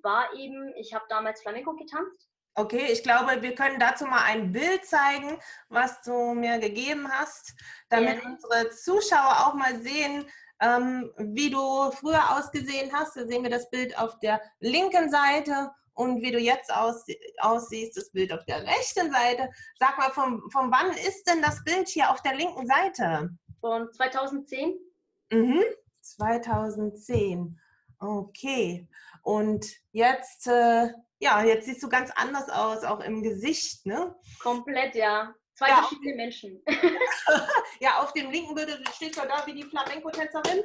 war 0.01 0.33
eben, 0.33 0.73
ich 0.75 0.93
habe 0.93 1.05
damals 1.09 1.41
Flamenco 1.41 1.75
getanzt. 1.75 2.29
Okay, 2.55 2.91
ich 2.91 3.01
glaube, 3.01 3.41
wir 3.41 3.55
können 3.55 3.79
dazu 3.79 4.05
mal 4.05 4.23
ein 4.25 4.51
Bild 4.51 4.85
zeigen, 4.85 5.39
was 5.69 6.01
du 6.01 6.33
mir 6.33 6.59
gegeben 6.59 7.11
hast, 7.11 7.53
damit 7.89 8.23
ja. 8.23 8.29
unsere 8.29 8.69
Zuschauer 8.69 9.47
auch 9.47 9.53
mal 9.55 9.79
sehen, 9.79 10.29
ähm, 10.61 11.11
wie 11.17 11.49
du 11.49 11.91
früher 11.91 12.37
ausgesehen 12.37 12.93
hast. 12.93 13.15
Da 13.15 13.25
sehen 13.25 13.43
wir 13.43 13.49
das 13.49 13.69
Bild 13.71 13.97
auf 13.97 14.19
der 14.19 14.39
linken 14.59 15.09
Seite 15.09 15.71
und 15.93 16.21
wie 16.21 16.31
du 16.31 16.39
jetzt 16.39 16.73
aus, 16.73 17.05
aussiehst, 17.39 17.97
das 17.97 18.11
Bild 18.11 18.33
auf 18.33 18.43
der 18.45 18.63
rechten 18.63 19.11
Seite. 19.11 19.49
Sag 19.79 19.97
mal, 19.97 20.11
von, 20.11 20.41
von 20.51 20.71
wann 20.71 20.91
ist 20.91 21.25
denn 21.25 21.41
das 21.41 21.63
Bild 21.63 21.87
hier 21.87 22.09
auf 22.09 22.21
der 22.21 22.35
linken 22.35 22.65
Seite? 22.67 23.29
Von 23.61 23.91
2010. 23.93 24.75
Mhm. 25.31 25.63
2010. 26.01 27.59
Okay. 27.99 28.87
Und 29.21 29.65
jetzt, 29.91 30.47
äh, 30.47 30.89
ja, 31.19 31.43
jetzt 31.43 31.65
siehst 31.65 31.81
du 31.83 31.89
ganz 31.89 32.11
anders 32.15 32.49
aus, 32.49 32.83
auch 32.83 32.99
im 32.99 33.23
Gesicht, 33.23 33.85
ne? 33.85 34.15
Komplett, 34.41 34.95
ja. 34.95 35.33
Zwei 35.55 35.69
ja. 35.69 35.75
verschiedene 35.75 36.15
Menschen. 36.15 36.61
ja, 37.79 38.01
auf 38.01 38.11
dem 38.13 38.31
linken 38.31 38.55
Bild 38.55 38.81
steht 38.95 39.15
du 39.15 39.21
da 39.21 39.45
wie 39.45 39.53
die 39.53 39.63
Flamenco-Tänzerin. 39.63 40.63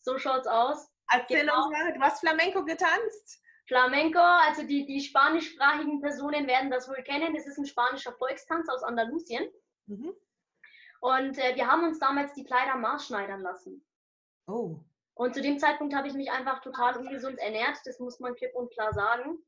So 0.00 0.18
schaut's 0.18 0.46
aus. 0.46 0.88
Erzähl 1.10 1.40
genau. 1.40 1.66
uns 1.66 1.72
mal, 1.72 1.92
du 1.92 2.00
hast 2.00 2.20
Flamenco 2.20 2.64
getanzt? 2.64 3.42
Flamenco, 3.68 4.18
also 4.18 4.62
die, 4.62 4.86
die 4.86 5.00
spanischsprachigen 5.00 6.00
Personen 6.00 6.46
werden 6.46 6.70
das 6.70 6.88
wohl 6.88 7.02
kennen. 7.04 7.34
Das 7.34 7.46
ist 7.46 7.58
ein 7.58 7.66
spanischer 7.66 8.12
Volkstanz 8.12 8.68
aus 8.70 8.82
Andalusien. 8.82 9.46
Mhm. 9.86 10.14
Und 11.00 11.38
äh, 11.38 11.54
wir 11.54 11.66
haben 11.66 11.84
uns 11.84 11.98
damals 11.98 12.32
die 12.32 12.44
Kleider 12.44 12.76
maßschneidern 12.76 13.42
lassen. 13.42 13.84
Oh. 14.46 14.80
Und 15.14 15.34
zu 15.34 15.42
dem 15.42 15.58
Zeitpunkt 15.58 15.94
habe 15.94 16.08
ich 16.08 16.14
mich 16.14 16.30
einfach 16.30 16.60
total 16.60 16.96
ungesund 16.96 17.38
ernährt, 17.38 17.78
das 17.84 17.98
muss 17.98 18.18
man 18.20 18.34
klipp 18.34 18.54
und 18.54 18.72
klar 18.72 18.92
sagen. 18.94 19.38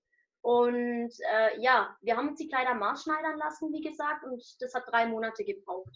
Und 0.42 1.12
äh, 1.32 1.60
ja, 1.60 1.96
wir 2.02 2.16
haben 2.16 2.28
uns 2.28 2.38
die 2.38 2.48
Kleider 2.48 2.74
maßschneidern 2.74 3.38
lassen, 3.38 3.72
wie 3.72 3.82
gesagt, 3.82 4.24
und 4.24 4.42
das 4.60 4.74
hat 4.74 4.84
drei 4.86 5.06
Monate 5.06 5.44
gebraucht. 5.44 5.94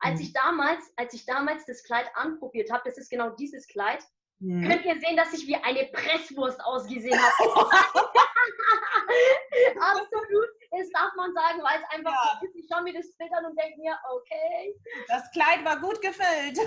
Als 0.00 0.18
mhm. 0.18 0.26
ich 0.26 0.32
damals, 0.32 0.92
als 0.96 1.14
ich 1.14 1.26
damals 1.26 1.64
das 1.66 1.84
Kleid 1.84 2.10
anprobiert 2.14 2.72
habe, 2.72 2.82
das 2.84 2.98
ist 2.98 3.10
genau 3.10 3.30
dieses 3.30 3.68
Kleid, 3.68 4.04
mhm. 4.42 4.68
könnt 4.68 4.84
ihr 4.84 4.98
sehen, 5.00 5.16
dass 5.16 5.32
ich 5.32 5.46
wie 5.46 5.56
eine 5.56 5.84
Presswurst 5.86 6.62
ausgesehen 6.64 7.18
habe. 7.18 7.70
Absolut 9.80 10.48
Das 10.70 10.90
darf 10.90 11.14
man 11.16 11.32
sagen, 11.34 11.62
weil 11.62 11.80
es 11.80 11.88
einfach 11.94 12.12
ja. 12.12 12.40
ist. 12.42 12.56
Ich 12.56 12.66
schaue 12.70 12.82
mir 12.82 12.92
das 12.94 13.12
Bild 13.16 13.32
an 13.32 13.46
und 13.46 13.58
denke 13.58 13.78
mir, 13.78 13.98
okay. 14.10 14.74
Das 15.08 15.30
Kleid 15.32 15.64
war 15.64 15.78
gut 15.80 16.00
gefüllt. 16.00 16.58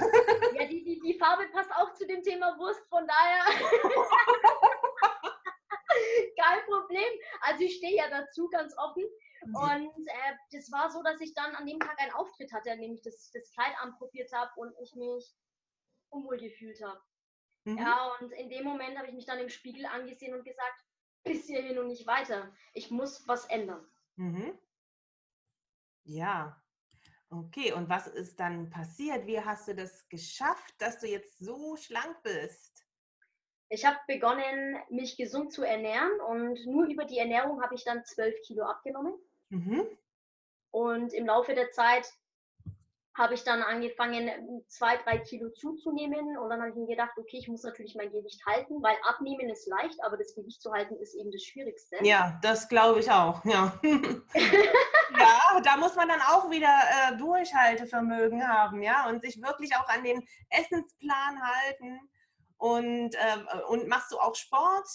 Ja, 0.53 0.65
die, 0.67 0.83
die, 0.83 0.99
die 1.01 1.17
Farbe 1.17 1.47
passt 1.49 1.71
auch 1.71 1.93
zu 1.93 2.05
dem 2.07 2.21
Thema 2.23 2.57
Wurst, 2.57 2.87
von 2.89 3.07
daher. 3.07 3.45
Kein 6.37 6.65
Problem. 6.65 7.19
Also 7.41 7.63
ich 7.63 7.77
stehe 7.77 7.95
ja 7.95 8.09
dazu 8.09 8.49
ganz 8.49 8.77
offen. 8.77 9.05
Mhm. 9.45 9.55
Und 9.55 10.07
äh, 10.07 10.33
das 10.51 10.71
war 10.71 10.89
so, 10.89 11.01
dass 11.03 11.21
ich 11.21 11.33
dann 11.33 11.55
an 11.55 11.65
dem 11.65 11.79
Tag 11.79 11.99
einen 11.99 12.13
Auftritt 12.13 12.51
hatte, 12.53 12.71
an 12.71 12.81
dem 12.81 12.93
ich 12.93 13.01
das, 13.01 13.31
das 13.31 13.49
Kleid 13.51 13.73
anprobiert 13.79 14.31
habe 14.33 14.51
und 14.55 14.73
ich 14.81 14.95
mich 14.95 15.33
unwohl 16.09 16.37
gefühlt 16.37 16.81
habe. 16.83 17.01
Mhm. 17.65 17.79
Ja, 17.79 18.11
und 18.19 18.31
in 18.31 18.49
dem 18.49 18.63
Moment 18.63 18.97
habe 18.97 19.07
ich 19.07 19.13
mich 19.13 19.25
dann 19.25 19.39
im 19.39 19.49
Spiegel 19.49 19.85
angesehen 19.85 20.33
und 20.33 20.45
gesagt, 20.45 20.83
bis 21.23 21.45
hierhin 21.47 21.79
und 21.79 21.87
nicht 21.87 22.07
weiter. 22.07 22.55
Ich 22.73 22.91
muss 22.91 23.27
was 23.27 23.45
ändern. 23.45 23.85
Mhm. 24.15 24.57
Ja, 26.03 26.61
okay. 27.29 27.73
Und 27.73 27.89
was 27.89 28.07
ist 28.07 28.39
dann 28.39 28.69
passiert? 28.69 29.25
Wie 29.25 29.41
hast 29.41 29.67
du 29.67 29.75
das 29.75 30.07
geschafft, 30.09 30.75
dass 30.77 30.99
du 30.99 31.07
jetzt 31.07 31.39
so 31.39 31.75
schlank 31.75 32.21
bist? 32.21 32.85
Ich 33.69 33.83
habe 33.83 33.97
begonnen, 34.07 34.77
mich 34.89 35.17
gesund 35.17 35.51
zu 35.51 35.63
ernähren 35.63 36.21
und 36.21 36.63
nur 36.67 36.85
über 36.85 37.05
die 37.05 37.17
Ernährung 37.17 37.63
habe 37.63 37.73
ich 37.73 37.83
dann 37.83 38.05
zwölf 38.05 38.35
Kilo 38.45 38.63
abgenommen. 38.63 39.15
Mhm. 39.49 39.87
Und 40.69 41.13
im 41.13 41.25
Laufe 41.25 41.55
der 41.55 41.71
Zeit 41.71 42.07
habe 43.15 43.33
ich 43.33 43.43
dann 43.43 43.63
angefangen, 43.63 44.29
zwei, 44.67 44.97
drei 44.97 45.19
Kilo 45.19 45.49
zuzunehmen. 45.51 46.37
Und 46.37 46.49
dann 46.49 46.59
habe 46.59 46.71
ich 46.71 46.75
mir 46.75 46.87
gedacht, 46.87 47.17
okay, 47.17 47.37
ich 47.37 47.47
muss 47.47 47.63
natürlich 47.63 47.95
mein 47.95 48.11
Gewicht 48.11 48.45
halten, 48.45 48.83
weil 48.83 48.97
abnehmen 49.03 49.49
ist 49.49 49.67
leicht, 49.67 50.03
aber 50.03 50.17
das 50.17 50.35
Gewicht 50.35 50.61
zu 50.61 50.71
halten 50.71 50.97
ist 50.97 51.15
eben 51.15 51.31
das 51.31 51.41
Schwierigste. 51.43 51.97
Ja, 52.01 52.37
das 52.41 52.67
glaube 52.67 52.99
ich 52.99 53.09
auch. 53.09 53.43
Ja. 53.45 53.79
ja, 53.83 55.61
da 55.63 55.77
muss 55.77 55.95
man 55.95 56.09
dann 56.09 56.21
auch 56.21 56.49
wieder 56.49 56.67
äh, 56.67 57.17
Durchhaltevermögen 57.17 58.45
haben, 58.45 58.81
ja, 58.81 59.07
und 59.07 59.21
sich 59.21 59.41
wirklich 59.41 59.73
auch 59.75 59.87
an 59.87 60.03
den 60.03 60.27
Essensplan 60.49 61.41
halten. 61.41 61.99
Und, 62.57 63.15
äh, 63.15 63.61
und 63.69 63.87
machst 63.87 64.11
du 64.11 64.19
auch 64.19 64.35
Sport? 64.35 64.87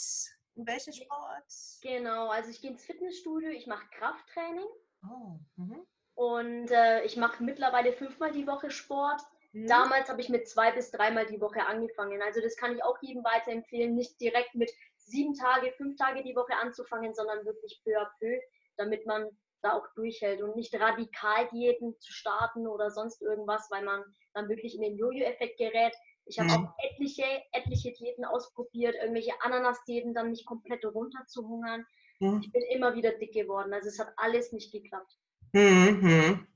Welchen 0.56 0.92
Sport? 0.92 1.44
Genau, 1.80 2.28
also 2.28 2.50
ich 2.50 2.60
gehe 2.60 2.70
ins 2.70 2.84
Fitnessstudio, 2.84 3.48
ich 3.48 3.66
mache 3.66 3.86
Krafttraining. 3.92 4.66
Oh, 5.04 5.38
mhm. 5.56 5.86
Und 6.20 6.70
äh, 6.70 7.02
ich 7.04 7.16
mache 7.16 7.42
mittlerweile 7.42 7.94
fünfmal 7.94 8.30
die 8.30 8.46
Woche 8.46 8.70
Sport. 8.70 9.22
Mhm. 9.52 9.66
Damals 9.68 10.10
habe 10.10 10.20
ich 10.20 10.28
mit 10.28 10.46
zwei 10.46 10.70
bis 10.70 10.90
dreimal 10.90 11.24
die 11.24 11.40
Woche 11.40 11.64
angefangen. 11.64 12.20
Also 12.20 12.42
das 12.42 12.56
kann 12.56 12.74
ich 12.76 12.84
auch 12.84 12.98
jedem 13.00 13.24
weiterempfehlen, 13.24 13.94
nicht 13.94 14.20
direkt 14.20 14.54
mit 14.54 14.70
sieben 14.98 15.32
Tage, 15.32 15.72
fünf 15.78 15.96
Tage 15.96 16.22
die 16.22 16.36
Woche 16.36 16.52
anzufangen, 16.60 17.14
sondern 17.14 17.46
wirklich 17.46 17.80
peu 17.84 17.98
à 17.98 18.06
peu, 18.18 18.38
damit 18.76 19.06
man 19.06 19.30
da 19.62 19.72
auch 19.72 19.86
durchhält 19.94 20.42
und 20.42 20.56
nicht 20.56 20.78
radikal 20.78 21.48
Diäten 21.54 21.98
zu 22.00 22.12
starten 22.12 22.66
oder 22.66 22.90
sonst 22.90 23.22
irgendwas, 23.22 23.68
weil 23.70 23.84
man 23.86 24.04
dann 24.34 24.50
wirklich 24.50 24.74
in 24.74 24.82
den 24.82 24.98
Jojo-Effekt 24.98 25.56
gerät. 25.56 25.94
Ich 26.26 26.38
habe 26.38 26.50
mhm. 26.50 26.66
auch 26.66 26.74
etliche, 26.84 27.24
etliche 27.52 27.92
Diäten 27.92 28.26
ausprobiert, 28.26 28.94
irgendwelche 28.94 29.32
Ananas-Diäten 29.40 30.12
dann 30.12 30.32
nicht 30.32 30.44
komplett 30.44 30.84
runterzuhungern. 30.84 31.86
Mhm. 32.18 32.40
Ich 32.42 32.52
bin 32.52 32.62
immer 32.72 32.94
wieder 32.94 33.12
dick 33.12 33.32
geworden. 33.32 33.72
Also 33.72 33.88
es 33.88 33.98
hat 33.98 34.12
alles 34.18 34.52
nicht 34.52 34.70
geklappt. 34.70 35.16
Mhm. 35.52 36.46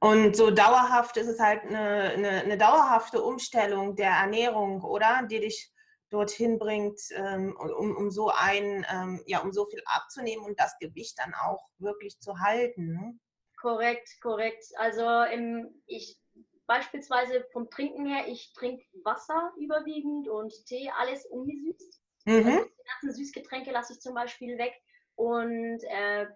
Und 0.00 0.36
so 0.36 0.50
dauerhaft 0.50 1.16
ist 1.16 1.28
es 1.28 1.38
halt 1.38 1.62
eine, 1.62 2.10
eine, 2.10 2.30
eine, 2.42 2.58
dauerhafte 2.58 3.22
Umstellung 3.22 3.94
der 3.94 4.10
Ernährung, 4.10 4.82
oder? 4.82 5.26
Die 5.30 5.40
dich 5.40 5.72
dorthin 6.10 6.58
bringt, 6.58 7.00
ähm, 7.14 7.56
um, 7.56 7.96
um 7.96 8.10
so 8.10 8.30
ein, 8.30 8.84
ähm, 8.92 9.22
ja, 9.26 9.40
um 9.40 9.52
so 9.52 9.66
viel 9.66 9.80
abzunehmen 9.86 10.44
und 10.44 10.58
das 10.58 10.76
Gewicht 10.78 11.18
dann 11.18 11.34
auch 11.34 11.68
wirklich 11.78 12.18
zu 12.20 12.38
halten. 12.38 12.92
Ne? 12.92 13.18
Korrekt, 13.56 14.08
korrekt. 14.20 14.64
Also 14.76 15.22
im, 15.32 15.82
ich 15.86 16.18
beispielsweise 16.66 17.46
vom 17.52 17.70
Trinken 17.70 18.06
her, 18.06 18.26
ich 18.28 18.52
trinke 18.54 18.84
Wasser 19.04 19.52
überwiegend 19.58 20.28
und 20.28 20.52
Tee, 20.66 20.90
alles 20.98 21.24
ungesüßt. 21.26 22.00
Mhm. 22.24 22.34
Also 22.34 22.50
die 22.50 22.88
ganzen 22.88 23.14
Süßgetränke 23.14 23.70
lasse 23.70 23.94
ich 23.94 24.00
zum 24.00 24.14
Beispiel 24.14 24.58
weg 24.58 24.74
und 25.16 25.80
äh, 25.84 26.26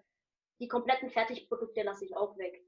die 0.59 0.67
kompletten 0.67 1.09
Fertigprodukte 1.09 1.83
lasse 1.83 2.05
ich 2.05 2.15
auch 2.15 2.37
weg. 2.37 2.61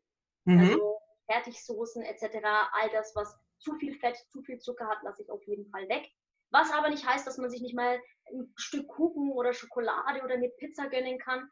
Mhm. 0.46 0.60
Also 0.60 1.00
Fertigsoßen 1.32 2.04
etc., 2.04 2.38
all 2.74 2.90
das, 2.92 3.16
was 3.16 3.38
zu 3.60 3.76
viel 3.76 3.94
Fett, 4.00 4.18
zu 4.30 4.42
viel 4.42 4.60
Zucker 4.60 4.88
hat, 4.88 5.04
lasse 5.04 5.22
ich 5.22 5.32
auf 5.32 5.46
jeden 5.46 5.70
Fall 5.70 5.88
weg. 5.90 6.10
Was 6.52 6.72
aber 6.72 6.90
nicht 6.90 7.08
heißt, 7.08 7.28
dass 7.28 7.38
man 7.38 7.52
sich 7.52 7.62
nicht 7.62 7.76
mal 7.76 8.00
ein 8.32 8.52
Stück 8.56 8.88
Kuchen 8.88 9.32
oder 9.32 9.54
Schokolade 9.54 10.24
oder 10.24 10.36
eine 10.36 10.50
Pizza 10.50 10.88
gönnen 10.88 11.20
kann. 11.20 11.50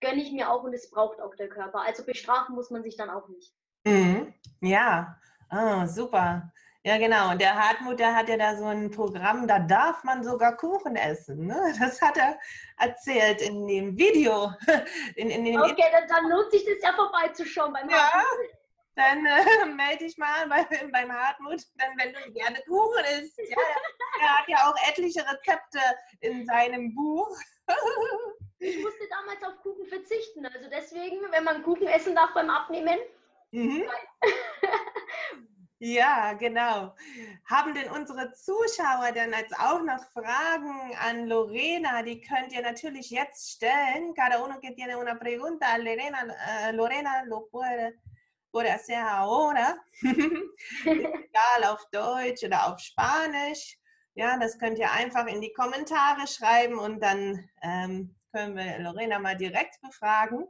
Gönne 0.00 0.22
ich 0.22 0.32
mir 0.32 0.50
auch 0.50 0.62
und 0.62 0.72
es 0.72 0.90
braucht 0.90 1.20
auch 1.20 1.34
der 1.34 1.48
Körper. 1.48 1.82
Also 1.82 2.04
bestrafen 2.04 2.54
muss 2.54 2.70
man 2.70 2.82
sich 2.82 2.96
dann 2.96 3.10
auch 3.10 3.28
nicht. 3.28 3.52
Mhm. 3.84 4.32
Ja, 4.60 5.18
oh, 5.50 5.86
super. 5.86 6.52
Ja, 6.82 6.96
genau. 6.96 7.30
Und 7.30 7.40
der 7.42 7.54
Hartmut, 7.54 7.98
der 7.98 8.14
hat 8.14 8.28
ja 8.30 8.38
da 8.38 8.56
so 8.56 8.64
ein 8.64 8.90
Programm, 8.90 9.46
da 9.46 9.58
darf 9.58 10.02
man 10.02 10.24
sogar 10.24 10.56
Kuchen 10.56 10.96
essen. 10.96 11.46
Ne? 11.46 11.74
Das 11.78 12.00
hat 12.00 12.16
er 12.16 12.38
erzählt 12.78 13.42
in 13.42 13.66
dem 13.66 13.98
Video. 13.98 14.52
In, 15.16 15.30
in 15.30 15.44
dem 15.44 15.60
okay, 15.60 15.84
dann, 15.92 16.08
dann, 16.08 16.30
lohnt 16.30 16.50
sich 16.50 16.64
das 16.64 16.82
ja 16.82 16.94
vorbeizuschauen 16.94 17.72
beim 17.72 17.90
ja, 17.90 18.10
Hartmut. 18.10 18.46
Dann 18.94 19.26
äh, 19.26 19.66
melde 19.76 20.04
dich 20.04 20.16
mal 20.16 20.48
bei, 20.48 20.64
beim 20.90 21.12
Hartmut, 21.12 21.62
dann, 21.76 21.90
wenn 21.98 22.14
du 22.14 22.32
gerne 22.32 22.58
Kuchen 22.66 23.04
isst. 23.20 23.38
Ja, 23.38 23.56
er 24.20 24.38
hat 24.38 24.48
ja 24.48 24.56
auch 24.70 24.88
etliche 24.88 25.20
Rezepte 25.20 25.80
in 26.20 26.46
seinem 26.46 26.94
Buch. 26.94 27.36
Ich 28.62 28.78
musste 28.82 29.08
damals 29.08 29.42
auf 29.42 29.62
Kuchen 29.62 29.86
verzichten. 29.86 30.44
Also 30.44 30.68
deswegen, 30.70 31.16
wenn 31.30 31.44
man 31.44 31.62
Kuchen 31.62 31.86
essen 31.86 32.14
darf 32.14 32.34
beim 32.34 32.50
Abnehmen, 32.50 32.98
mhm. 33.52 33.84
Ja, 35.82 36.34
genau. 36.34 36.94
Haben 37.46 37.72
denn 37.74 37.90
unsere 37.90 38.34
Zuschauer 38.34 39.12
denn 39.12 39.32
jetzt 39.32 39.58
auch 39.58 39.82
noch 39.82 40.04
Fragen 40.12 40.94
an 40.96 41.26
Lorena? 41.26 42.02
Die 42.02 42.20
könnt 42.20 42.52
ihr 42.52 42.60
natürlich 42.60 43.08
jetzt 43.08 43.52
stellen. 43.52 44.12
Cada 44.14 44.44
uno 44.44 44.60
que 44.60 44.74
tiene 44.74 44.98
una 44.98 45.14
pregunta 45.14 45.72
a 45.72 45.78
Lorena, 45.78 46.24
uh, 46.26 46.76
Lorena 46.76 47.22
lo 47.24 47.48
puede, 47.50 47.98
puede 48.52 48.70
hacer 48.70 49.10
ahora. 49.10 49.78
Egal 50.84 51.64
auf 51.64 51.82
Deutsch 51.90 52.44
oder 52.44 52.66
auf 52.66 52.78
Spanisch. 52.78 53.78
Ja, 54.12 54.36
das 54.36 54.58
könnt 54.58 54.78
ihr 54.78 54.92
einfach 54.92 55.26
in 55.28 55.40
die 55.40 55.54
Kommentare 55.54 56.26
schreiben 56.26 56.78
und 56.78 57.00
dann 57.00 57.48
ähm, 57.62 58.14
können 58.32 58.54
wir 58.54 58.80
Lorena 58.80 59.18
mal 59.18 59.34
direkt 59.34 59.80
befragen. 59.80 60.46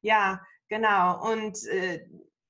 Ja, 0.00 0.40
genau. 0.70 1.20
Und 1.30 1.62
äh, 1.66 2.06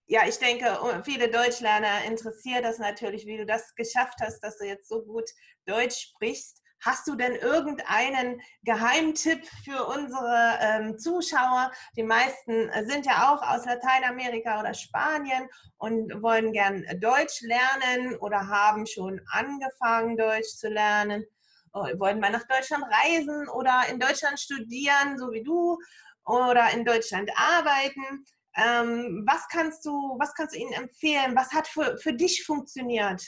ja, 0.07 0.27
ich 0.27 0.39
denke, 0.39 0.79
oh, 0.83 0.93
viele 1.03 1.31
Deutschlerner 1.31 2.05
interessiert 2.07 2.65
das 2.65 2.79
natürlich, 2.79 3.27
wie 3.27 3.39
du 3.39 3.47
das 3.47 3.75
geschafft 3.75 4.19
hast, 4.21 4.41
dass 4.41 4.59
du 4.59 4.67
jetzt 4.67 4.89
so 4.89 5.03
gut 5.03 5.29
Deutsch 5.67 5.97
sprichst. 5.97 6.61
Hast 6.85 7.09
du 7.09 7.15
denn 7.15 7.35
irgendeinen 7.37 8.43
Geheimtipp 8.63 9.47
für 9.65 9.87
unsere 9.87 10.59
ähm, 10.61 10.99
Zuschauer? 10.99 11.73
Die 11.97 12.03
meisten 12.03 12.71
sind 12.87 13.07
ja 13.07 13.33
auch 13.33 13.41
aus 13.43 13.65
Lateinamerika 13.65 14.61
oder 14.61 14.75
Spanien 14.75 15.49
und 15.79 16.23
wollen 16.23 16.53
gern 16.53 16.85
Deutsch 17.01 17.41
lernen 17.41 18.17
oder 18.17 18.49
haben 18.49 18.87
schon 18.87 19.19
angefangen, 19.31 20.19
Deutsch 20.19 20.57
zu 20.59 20.69
lernen, 20.69 21.25
oh, 21.73 21.87
wollen 21.97 22.21
mal 22.21 22.31
nach 22.31 22.47
Deutschland 22.47 22.85
reisen 22.85 23.49
oder 23.49 23.85
in 23.89 23.99
Deutschland 23.99 24.39
studieren, 24.39 25.19
so 25.19 25.33
wie 25.33 25.43
du, 25.43 25.79
oder 26.27 26.71
in 26.73 26.85
Deutschland 26.85 27.31
arbeiten. 27.35 28.27
Ähm, 28.57 29.25
was, 29.27 29.49
kannst 29.49 29.85
du, 29.85 29.91
was 30.19 30.33
kannst 30.35 30.55
du 30.55 30.61
ihnen 30.61 30.73
empfehlen? 30.73 31.35
Was 31.35 31.53
hat 31.53 31.67
für, 31.67 31.97
für 31.99 32.13
dich 32.13 32.45
funktioniert? 32.45 33.23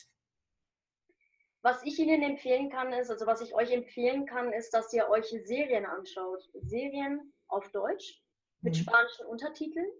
Was 1.62 1.82
ich 1.82 1.98
Ihnen 1.98 2.22
empfehlen 2.22 2.70
kann, 2.70 2.92
ist, 2.92 3.10
also 3.10 3.26
was 3.26 3.40
ich 3.40 3.52
euch 3.52 3.72
empfehlen 3.72 4.24
kann, 4.24 4.52
ist, 4.52 4.70
dass 4.72 4.92
ihr 4.92 5.08
euch 5.08 5.26
Serien 5.46 5.84
anschaut. 5.84 6.48
Serien 6.62 7.32
auf 7.48 7.68
Deutsch 7.72 8.22
mit 8.60 8.74
mhm. 8.74 8.82
spanischen 8.82 9.26
Untertiteln 9.26 9.90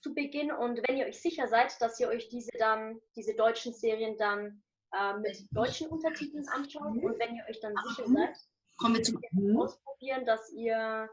zu 0.00 0.14
Beginn. 0.14 0.52
Und 0.52 0.80
wenn 0.86 0.96
ihr 0.96 1.06
euch 1.06 1.20
sicher 1.20 1.48
seid, 1.48 1.74
dass 1.80 1.98
ihr 1.98 2.06
euch 2.06 2.28
diese 2.28 2.52
dann, 2.56 3.00
diese 3.16 3.34
deutschen 3.34 3.72
Serien 3.72 4.16
dann 4.16 4.62
äh, 4.92 5.18
mit 5.18 5.44
deutschen 5.50 5.88
Untertiteln 5.88 6.46
anschaut 6.48 6.82
und 6.82 7.18
wenn 7.18 7.34
ihr 7.34 7.44
euch 7.50 7.58
dann 7.60 7.74
sicher 7.88 8.08
seid, 8.08 8.36
kommen 8.76 8.94
wir 8.94 9.02
zum 9.02 9.18
ausprobieren, 9.58 10.24
dass 10.24 10.52
ihr 10.52 11.08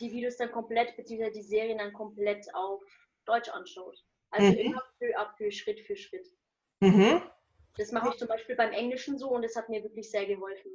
die 0.00 0.10
Videos 0.10 0.36
dann 0.36 0.52
komplett, 0.52 0.96
beziehungsweise 0.96 1.32
die 1.32 1.42
Serien 1.42 1.78
dann 1.78 1.92
komplett 1.92 2.46
auf 2.54 2.82
Deutsch 3.24 3.48
anschaut. 3.48 4.04
Also 4.30 4.52
mhm. 4.52 4.58
immer 4.58 4.82
peu 4.98 5.16
à 5.16 5.34
peu, 5.36 5.50
Schritt 5.50 5.80
für 5.80 5.96
Schritt. 5.96 6.26
Mhm. 6.80 7.22
Das 7.76 7.92
mache 7.92 8.10
ich 8.10 8.16
zum 8.16 8.28
Beispiel 8.28 8.56
beim 8.56 8.72
Englischen 8.72 9.18
so 9.18 9.30
und 9.30 9.42
das 9.42 9.56
hat 9.56 9.68
mir 9.68 9.82
wirklich 9.82 10.10
sehr 10.10 10.26
geholfen. 10.26 10.70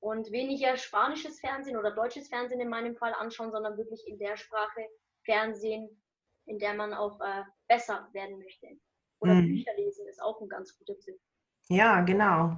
Und 0.00 0.30
weniger 0.30 0.76
spanisches 0.76 1.40
Fernsehen 1.40 1.76
oder 1.76 1.90
deutsches 1.90 2.28
Fernsehen 2.28 2.60
in 2.60 2.68
meinem 2.68 2.96
Fall 2.96 3.12
anschauen, 3.14 3.50
sondern 3.50 3.76
wirklich 3.76 4.06
in 4.06 4.18
der 4.18 4.36
Sprache 4.36 4.88
Fernsehen, 5.24 6.02
in 6.44 6.58
der 6.58 6.74
man 6.74 6.94
auch 6.94 7.20
äh, 7.20 7.42
besser 7.66 8.08
werden 8.12 8.38
möchte. 8.38 8.68
Oder 9.20 9.34
mhm. 9.34 9.46
Bücher 9.48 9.74
lesen 9.76 10.06
ist 10.08 10.22
auch 10.22 10.40
ein 10.40 10.48
ganz 10.48 10.78
guter 10.78 10.98
Tipp. 11.00 11.18
Ja, 11.68 12.02
genau. 12.02 12.56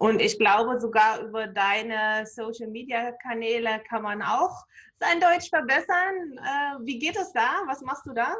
Und 0.00 0.22
ich 0.22 0.38
glaube, 0.38 0.80
sogar 0.80 1.20
über 1.20 1.46
deine 1.46 2.24
Social-Media-Kanäle 2.24 3.82
kann 3.86 4.02
man 4.02 4.22
auch 4.22 4.64
sein 4.98 5.20
Deutsch 5.20 5.50
verbessern. 5.50 6.38
Äh, 6.38 6.86
wie 6.86 6.98
geht 6.98 7.16
es 7.16 7.34
da? 7.34 7.60
Was 7.66 7.82
machst 7.82 8.06
du 8.06 8.14
da? 8.14 8.34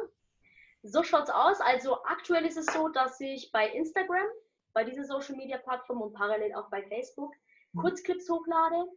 So 0.81 1.03
schaut's 1.03 1.29
aus. 1.29 1.61
Also 1.61 2.03
aktuell 2.05 2.47
ist 2.47 2.57
es 2.57 2.65
so, 2.65 2.87
dass 2.87 3.19
ich 3.19 3.51
bei 3.51 3.69
Instagram, 3.69 4.25
bei 4.73 4.83
dieser 4.83 5.03
Social-Media-Plattform 5.03 6.01
und 6.01 6.13
parallel 6.13 6.55
auch 6.55 6.67
bei 6.71 6.81
Facebook 6.87 7.31
mhm. 7.73 7.81
Kurzclips 7.81 8.27
hochlade, 8.27 8.87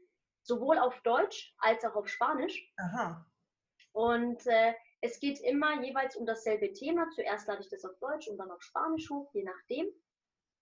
sowohl 0.43 0.79
auf 0.79 0.99
Deutsch 1.03 1.55
als 1.59 1.85
auch 1.85 1.97
auf 1.97 2.09
Spanisch. 2.09 2.73
Aha. 2.79 3.27
Und 3.93 4.47
äh, 4.47 4.73
es 5.03 5.21
geht 5.21 5.39
immer 5.41 5.83
jeweils 5.83 6.17
um 6.17 6.25
dasselbe 6.25 6.73
Thema. 6.73 7.11
Zuerst 7.11 7.47
lade 7.47 7.61
ich 7.61 7.69
das 7.69 7.85
auf 7.85 7.99
Deutsch 7.99 8.27
und 8.27 8.39
dann 8.39 8.51
auf 8.51 8.63
Spanisch 8.63 9.11
hoch, 9.11 9.29
je 9.35 9.45
nachdem. 9.45 9.87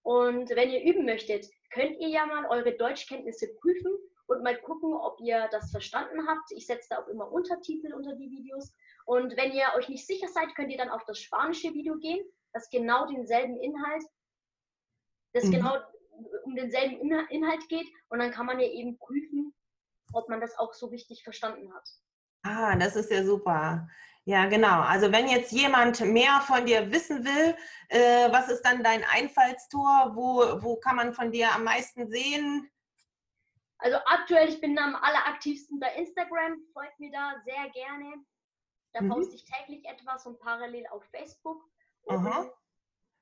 Und 0.03 0.51
wenn 0.51 0.71
ihr 0.71 0.83
üben 0.83 1.05
möchtet, 1.05 1.47
könnt 1.73 1.99
ihr 2.01 2.09
ja 2.09 2.27
mal 2.27 2.47
eure 2.47 2.77
Deutschkenntnisse 2.77 3.49
prüfen 3.61 3.93
und 4.27 4.43
mal 4.43 4.61
gucken, 4.61 4.95
ob 4.95 5.21
ihr 5.21 5.49
das 5.53 5.71
verstanden 5.71 6.27
habt. 6.27 6.51
Ich 6.53 6.67
setze 6.67 6.89
da 6.91 6.99
auch 6.99 7.09
immer 7.09 7.31
Untertitel 7.31 7.93
unter 7.93 8.15
die 8.15 8.31
Videos. 8.31 8.73
Und 9.05 9.37
wenn 9.37 9.53
ihr 9.53 9.67
euch 9.77 9.89
nicht 9.89 10.07
sicher 10.07 10.29
seid, 10.29 10.55
könnt 10.55 10.71
ihr 10.71 10.79
dann 10.79 10.91
auf 10.91 11.05
das 11.07 11.19
spanische 11.19 11.73
Video 11.75 11.97
gehen, 11.99 12.25
das 12.53 12.69
genau 12.71 13.07
denselben 13.07 13.57
Inhalt, 13.57 14.05
das 15.35 15.45
mhm. 15.45 15.53
genau 15.53 15.77
um 16.45 16.55
denselben 16.55 17.11
Inhalt 17.31 17.69
geht. 17.69 17.89
Und 18.09 18.19
dann 18.19 18.31
kann 18.31 18.47
man 18.47 18.61
ja 18.61 18.69
eben 18.69 18.99
prüfen, 18.99 19.55
ob 20.13 20.29
man 20.29 20.41
das 20.41 20.59
auch 20.59 20.73
so 20.75 20.87
richtig 20.87 21.23
verstanden 21.23 21.73
hat. 21.73 21.89
Ah, 22.45 22.77
das 22.77 22.97
ist 22.97 23.11
ja 23.11 23.25
super. 23.25 23.89
Ja, 24.25 24.47
genau. 24.47 24.83
Also 24.83 25.11
wenn 25.11 25.29
jetzt 25.29 25.51
jemand 25.51 26.01
mehr 26.01 26.41
von 26.43 26.65
dir 26.65 26.93
wissen 26.93 27.25
will, 27.25 27.57
äh, 27.89 28.31
was 28.31 28.49
ist 28.49 28.63
dann 28.63 28.83
dein 28.85 29.03
Einfallstor? 29.05 30.13
Wo, 30.15 30.63
wo 30.63 30.77
kann 30.77 30.97
man 30.97 31.13
von 31.13 31.33
dir 31.33 31.53
am 31.53 31.65
meisten 31.65 32.09
sehen? 32.09 32.71
Also 33.79 33.97
aktuell, 34.07 34.49
ich 34.49 34.61
bin 34.61 34.79
am 34.79 34.95
alleraktivsten 34.95 35.81
bei 35.81 35.93
Instagram, 35.97 36.65
folgt 36.73 37.01
mir 37.01 37.11
da 37.11 37.43
sehr 37.45 37.69
gerne. 37.71 38.25
Da 38.93 39.01
mhm. 39.01 39.09
poste 39.09 39.35
ich 39.35 39.45
täglich 39.45 39.85
etwas 39.87 40.25
und 40.25 40.39
parallel 40.39 40.87
auf 40.89 41.05
Facebook. 41.07 41.65
Und 42.05 42.53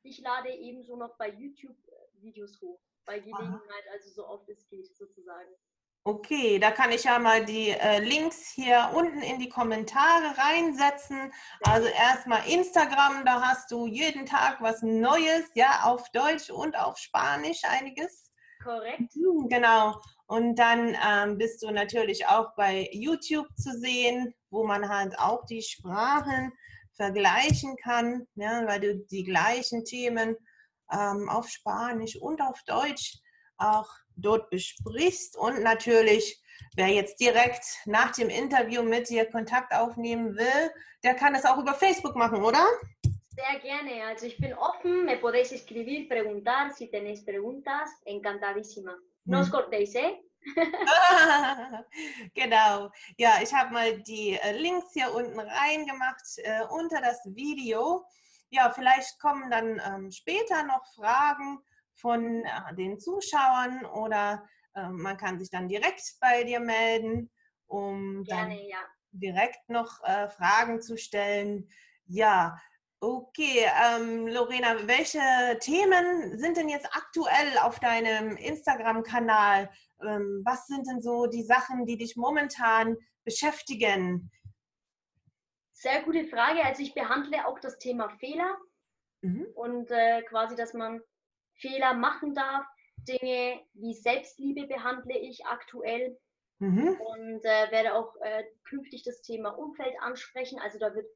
ich 0.02 0.20
lade 0.20 0.50
ebenso 0.50 0.96
noch 0.96 1.16
bei 1.16 1.30
YouTube 1.30 1.76
äh, 1.88 2.22
Videos 2.22 2.60
hoch, 2.60 2.80
bei 3.06 3.18
Gelegenheit, 3.18 3.86
Aha. 3.86 3.92
also 3.92 4.10
so 4.10 4.26
oft 4.26 4.48
es 4.48 4.66
geht 4.68 4.94
sozusagen. 4.96 5.50
Okay, 6.02 6.58
da 6.58 6.70
kann 6.70 6.92
ich 6.92 7.04
ja 7.04 7.18
mal 7.18 7.44
die 7.44 7.70
äh, 7.70 7.98
Links 8.00 8.48
hier 8.48 8.90
unten 8.94 9.20
in 9.20 9.38
die 9.38 9.50
Kommentare 9.50 10.36
reinsetzen. 10.38 11.30
Also 11.62 11.88
erstmal 11.88 12.48
Instagram, 12.48 13.26
da 13.26 13.42
hast 13.42 13.70
du 13.70 13.86
jeden 13.86 14.24
Tag 14.24 14.62
was 14.62 14.80
Neues, 14.80 15.50
ja, 15.54 15.82
auf 15.84 16.10
Deutsch 16.12 16.48
und 16.48 16.74
auf 16.78 16.96
Spanisch 16.96 17.60
einiges. 17.64 18.30
Korrekt. 18.64 19.12
Hm, 19.12 19.48
genau. 19.50 20.00
Und 20.26 20.56
dann 20.56 20.96
ähm, 21.06 21.36
bist 21.36 21.62
du 21.62 21.70
natürlich 21.70 22.26
auch 22.26 22.54
bei 22.56 22.88
YouTube 22.92 23.48
zu 23.56 23.78
sehen, 23.78 24.34
wo 24.48 24.64
man 24.64 24.88
halt 24.88 25.18
auch 25.18 25.44
die 25.44 25.62
Sprachen 25.62 26.50
vergleichen 26.94 27.76
kann, 27.76 28.26
ja, 28.36 28.66
weil 28.66 28.80
du 28.80 28.96
die 29.10 29.24
gleichen 29.24 29.84
Themen 29.84 30.34
ähm, 30.90 31.28
auf 31.28 31.48
Spanisch 31.48 32.16
und 32.16 32.40
auf 32.40 32.58
Deutsch 32.64 33.19
auch 33.60 33.88
dort 34.16 34.50
besprichst. 34.50 35.36
Und 35.36 35.62
natürlich, 35.62 36.42
wer 36.74 36.88
jetzt 36.88 37.20
direkt 37.20 37.64
nach 37.86 38.12
dem 38.12 38.28
Interview 38.28 38.82
mit 38.82 39.08
dir 39.08 39.26
Kontakt 39.30 39.72
aufnehmen 39.72 40.36
will, 40.36 40.70
der 41.02 41.14
kann 41.14 41.34
es 41.34 41.44
auch 41.44 41.58
über 41.58 41.74
Facebook 41.74 42.16
machen, 42.16 42.42
oder? 42.42 42.66
Sehr 43.30 43.60
gerne. 43.60 44.04
Also 44.04 44.26
ich 44.26 44.36
bin 44.38 44.52
offen. 44.54 45.04
Me 45.04 45.16
podéis 45.16 45.52
escribir, 45.52 46.08
preguntar. 46.08 46.70
Si 46.72 46.90
tenéis 46.90 47.24
preguntas, 47.24 47.90
encantadísima. 48.04 48.98
No 49.24 49.40
os 49.40 49.46
hm. 49.46 49.52
cortéis, 49.52 49.94
¿eh? 49.94 50.20
genau. 52.34 52.90
Ja, 53.16 53.40
ich 53.42 53.52
habe 53.54 53.72
mal 53.72 54.00
die 54.02 54.38
äh, 54.42 54.52
Links 54.52 54.92
hier 54.92 55.14
unten 55.14 55.38
reingemacht 55.38 56.22
äh, 56.38 56.64
unter 56.70 57.00
das 57.00 57.20
Video. 57.24 58.04
Ja, 58.50 58.70
vielleicht 58.70 59.18
kommen 59.20 59.50
dann 59.50 59.80
ähm, 59.86 60.10
später 60.10 60.64
noch 60.64 60.84
Fragen 60.94 61.60
von 62.00 62.44
äh, 62.44 62.74
den 62.74 62.98
Zuschauern 62.98 63.84
oder 63.86 64.44
äh, 64.74 64.88
man 64.88 65.16
kann 65.16 65.38
sich 65.38 65.50
dann 65.50 65.68
direkt 65.68 66.02
bei 66.20 66.44
dir 66.44 66.60
melden, 66.60 67.30
um 67.66 68.24
Gerne, 68.24 68.56
dann 68.56 68.64
ja. 68.66 68.78
direkt 69.12 69.68
noch 69.68 70.02
äh, 70.04 70.28
Fragen 70.28 70.80
zu 70.80 70.96
stellen. 70.96 71.68
Ja, 72.06 72.58
okay. 73.00 73.66
Ähm, 73.84 74.26
Lorena, 74.28 74.86
welche 74.86 75.20
Themen 75.60 76.38
sind 76.38 76.56
denn 76.56 76.68
jetzt 76.68 76.88
aktuell 76.94 77.58
auf 77.62 77.78
deinem 77.80 78.36
Instagram-Kanal? 78.36 79.70
Ähm, 80.02 80.42
was 80.44 80.66
sind 80.66 80.86
denn 80.86 81.02
so 81.02 81.26
die 81.26 81.44
Sachen, 81.44 81.86
die 81.86 81.96
dich 81.96 82.16
momentan 82.16 82.96
beschäftigen? 83.24 84.30
Sehr 85.72 86.02
gute 86.02 86.24
Frage. 86.24 86.62
Also 86.64 86.82
ich 86.82 86.94
behandle 86.94 87.46
auch 87.46 87.58
das 87.58 87.78
Thema 87.78 88.10
Fehler 88.10 88.58
mhm. 89.22 89.46
und 89.54 89.90
äh, 89.90 90.22
quasi, 90.22 90.54
dass 90.54 90.74
man 90.74 91.00
Fehler 91.60 91.94
machen 91.94 92.34
darf. 92.34 92.64
Dinge 93.08 93.60
wie 93.74 93.94
Selbstliebe 93.94 94.66
behandle 94.66 95.18
ich 95.18 95.46
aktuell 95.46 96.18
mhm. 96.58 96.98
und 97.00 97.44
äh, 97.44 97.70
werde 97.70 97.94
auch 97.94 98.14
äh, 98.20 98.44
künftig 98.64 99.04
das 99.04 99.22
Thema 99.22 99.50
Umfeld 99.50 99.94
ansprechen. 100.00 100.58
Also 100.58 100.78
da 100.78 100.94
wird 100.94 101.06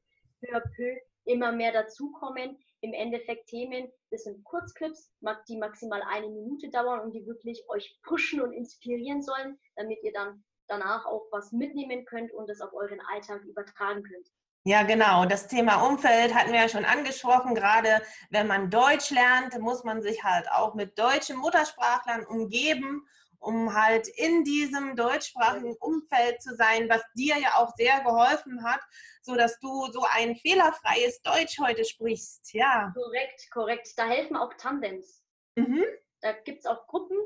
peu 0.41 0.55
à 0.55 0.61
peu 0.75 0.97
immer 1.25 1.51
mehr 1.51 1.71
dazukommen. 1.71 2.57
Im 2.81 2.93
Endeffekt 2.93 3.47
Themen, 3.47 3.91
das 4.11 4.23
sind 4.23 4.43
Kurzclips, 4.43 5.11
die 5.47 5.57
maximal 5.57 6.01
eine 6.03 6.29
Minute 6.29 6.69
dauern 6.69 6.99
und 6.99 7.13
die 7.13 7.25
wirklich 7.25 7.63
euch 7.69 7.99
pushen 8.03 8.41
und 8.41 8.53
inspirieren 8.53 9.21
sollen, 9.23 9.57
damit 9.75 10.03
ihr 10.03 10.13
dann 10.13 10.43
danach 10.67 11.05
auch 11.05 11.27
was 11.31 11.51
mitnehmen 11.51 12.05
könnt 12.05 12.31
und 12.31 12.49
es 12.49 12.61
auf 12.61 12.73
euren 12.73 12.99
Alltag 13.01 13.43
übertragen 13.43 14.03
könnt. 14.03 14.29
Ja, 14.67 14.81
genau. 14.81 15.25
Das 15.25 15.47
Thema 15.47 15.83
Umfeld 15.85 16.33
hatten 16.33 16.51
wir 16.51 16.61
ja 16.61 16.69
schon 16.69 16.85
angesprochen. 16.85 17.53
Gerade 17.53 18.01
wenn 18.31 18.47
man 18.47 18.71
Deutsch 18.71 19.11
lernt, 19.11 19.59
muss 19.59 19.83
man 19.83 20.01
sich 20.01 20.23
halt 20.23 20.49
auch 20.49 20.73
mit 20.73 20.97
deutschen 20.97 21.37
Muttersprachlern 21.37 22.25
umgeben, 22.25 23.07
um 23.37 23.75
halt 23.75 24.07
in 24.07 24.43
diesem 24.43 24.95
deutschsprachigen 24.95 25.75
Umfeld 25.79 26.41
zu 26.41 26.55
sein, 26.55 26.89
was 26.89 27.03
dir 27.13 27.37
ja 27.37 27.57
auch 27.57 27.75
sehr 27.75 28.01
geholfen 28.01 28.63
hat, 28.63 28.81
so 29.21 29.35
dass 29.35 29.59
du 29.59 29.85
so 29.91 30.03
ein 30.11 30.35
fehlerfreies 30.35 31.21
Deutsch 31.21 31.59
heute 31.59 31.85
sprichst. 31.85 32.51
Ja. 32.53 32.91
Korrekt, 32.95 33.47
korrekt. 33.51 33.89
Da 33.97 34.07
helfen 34.07 34.35
auch 34.35 34.51
Tandems. 34.55 35.23
Mhm. 35.55 35.85
Da 36.21 36.31
gibt 36.31 36.61
es 36.61 36.65
auch 36.65 36.87
Gruppen. 36.87 37.19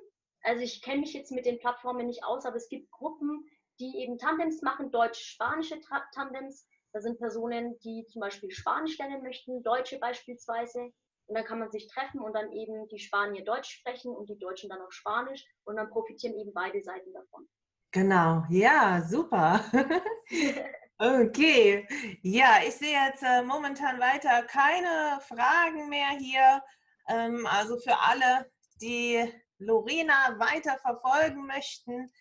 Also 0.44 0.62
ich 0.62 0.82
kenne 0.82 1.02
mich 1.02 1.14
jetzt 1.14 1.32
mit 1.32 1.46
den 1.46 1.60
Plattformen 1.60 2.08
nicht 2.08 2.26
aus, 2.26 2.46
aber 2.46 2.58
es 2.58 2.68
gibt 2.68 2.92
Gruppen, 2.92 3.50
die 3.80 4.00
eben 4.00 4.18
Tandems 4.18 4.62
machen, 4.62 4.92
deutsch-spanische 4.92 5.80
Tandems 6.14 6.68
da 6.92 7.02
sind 7.02 7.20
Personen, 7.20 7.80
die 7.80 8.06
zum 8.08 8.22
Beispiel 8.22 8.50
Spanisch 8.52 8.98
lernen 8.98 9.22
möchten, 9.22 9.62
Deutsche 9.64 10.00
beispielsweise. 10.00 10.92
Und 11.28 11.36
dann 11.36 11.46
kann 11.46 11.60
man 11.60 11.72
sich 11.72 11.88
treffen 11.88 12.22
und 12.22 12.34
dann 12.34 12.52
eben 12.52 12.88
die 12.88 12.98
Spanier 12.98 13.44
Deutsch 13.44 13.70
sprechen 13.70 14.12
und 14.12 14.28
die 14.30 14.40
Deutschen 14.40 14.70
dann 14.70 14.82
auch 14.82 14.92
Spanisch. 14.92 15.46
Und 15.64 15.76
dann 15.76 15.90
profitieren 15.90 16.36
eben 16.36 16.52
beide 16.54 16.82
Seiten 16.82 17.14
davon. 17.14 17.48
Genau, 17.92 18.44
ja, 18.50 19.02
super. 19.08 19.64
okay, 20.98 21.88
ja, 22.24 22.58
ich 22.68 22.76
sehe 22.76 22.98
jetzt 23.08 23.24
äh, 23.24 23.44
momentan 23.44 24.00
weiter 24.00 24.44
keine 24.44 25.20
Fragen 25.22 25.90
mehr 25.90 26.10
hier. 26.18 26.64
Ähm, 27.08 27.48
also 27.48 27.78
für 27.80 27.98
alle, 28.00 28.52
die 28.82 29.32
Lorena 29.60 30.40
weiter 30.40 30.78
verfolgen 30.78 31.46
möchten, 31.46 32.12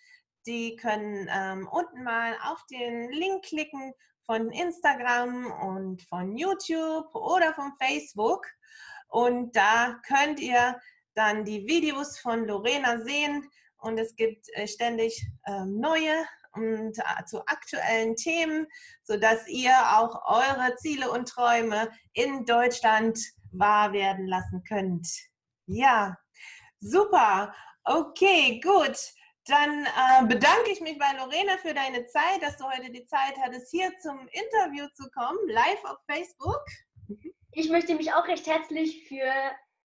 die 0.46 0.76
können 0.76 1.28
ähm, 1.30 1.68
unten 1.70 2.02
mal 2.02 2.36
auf 2.44 2.64
den 2.70 3.10
Link 3.10 3.44
klicken 3.44 3.94
von 4.28 4.50
Instagram 4.50 5.50
und 5.62 6.02
von 6.02 6.36
YouTube 6.36 7.14
oder 7.14 7.54
von 7.54 7.72
Facebook. 7.80 8.46
Und 9.08 9.56
da 9.56 9.98
könnt 10.06 10.38
ihr 10.38 10.78
dann 11.14 11.46
die 11.46 11.66
Videos 11.66 12.18
von 12.18 12.46
Lorena 12.46 13.00
sehen. 13.00 13.48
Und 13.78 13.96
es 13.96 14.14
gibt 14.16 14.46
äh, 14.52 14.68
ständig 14.68 15.26
ähm, 15.46 15.80
neue 15.80 16.26
und 16.52 16.98
äh, 16.98 17.24
zu 17.24 17.40
aktuellen 17.46 18.16
Themen, 18.16 18.66
sodass 19.02 19.48
ihr 19.48 19.72
auch 19.96 20.20
eure 20.26 20.76
Ziele 20.76 21.10
und 21.10 21.26
Träume 21.26 21.90
in 22.12 22.44
Deutschland 22.44 23.18
wahr 23.52 23.94
werden 23.94 24.26
lassen 24.26 24.62
könnt. 24.64 25.08
Ja, 25.64 26.18
super. 26.80 27.54
Okay, 27.84 28.60
gut. 28.60 28.98
Dann 29.48 29.86
äh, 29.86 30.26
bedanke 30.26 30.70
ich 30.70 30.82
mich 30.82 30.98
bei 30.98 31.10
Lorena 31.16 31.56
für 31.56 31.72
deine 31.72 32.06
Zeit, 32.06 32.42
dass 32.42 32.58
du 32.58 32.64
heute 32.64 32.92
die 32.92 33.06
Zeit 33.06 33.34
hattest, 33.42 33.70
hier 33.70 33.90
zum 33.98 34.28
Interview 34.28 34.86
zu 34.92 35.08
kommen, 35.10 35.38
live 35.48 35.82
auf 35.84 35.96
Facebook. 36.06 36.62
Ich 37.52 37.70
möchte 37.70 37.94
mich 37.94 38.12
auch 38.12 38.28
recht 38.28 38.46
herzlich 38.46 39.08
für 39.08 39.32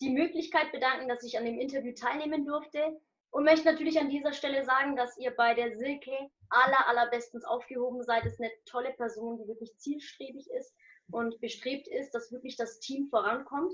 die 0.01 0.09
Möglichkeit 0.09 0.73
bedanken, 0.73 1.07
dass 1.07 1.23
ich 1.23 1.37
an 1.37 1.45
dem 1.45 1.57
Interview 1.57 1.93
teilnehmen 1.93 2.45
durfte 2.45 2.99
und 3.29 3.45
möchte 3.45 3.71
natürlich 3.71 3.97
an 3.97 4.09
dieser 4.09 4.33
Stelle 4.33 4.65
sagen, 4.65 4.97
dass 4.97 5.17
ihr 5.17 5.31
bei 5.31 5.53
der 5.53 5.77
Silke 5.77 6.11
aller, 6.49 6.85
allerbestens 6.89 7.45
aufgehoben 7.45 8.03
seid. 8.03 8.25
Es 8.25 8.33
ist 8.33 8.41
eine 8.41 8.51
tolle 8.65 8.91
Person, 8.91 9.37
die 9.37 9.47
wirklich 9.47 9.77
zielstrebig 9.77 10.45
ist 10.59 10.75
und 11.09 11.39
bestrebt 11.39 11.87
ist, 11.87 12.11
dass 12.11 12.33
wirklich 12.33 12.57
das 12.57 12.81
Team 12.81 13.07
vorankommt. 13.07 13.71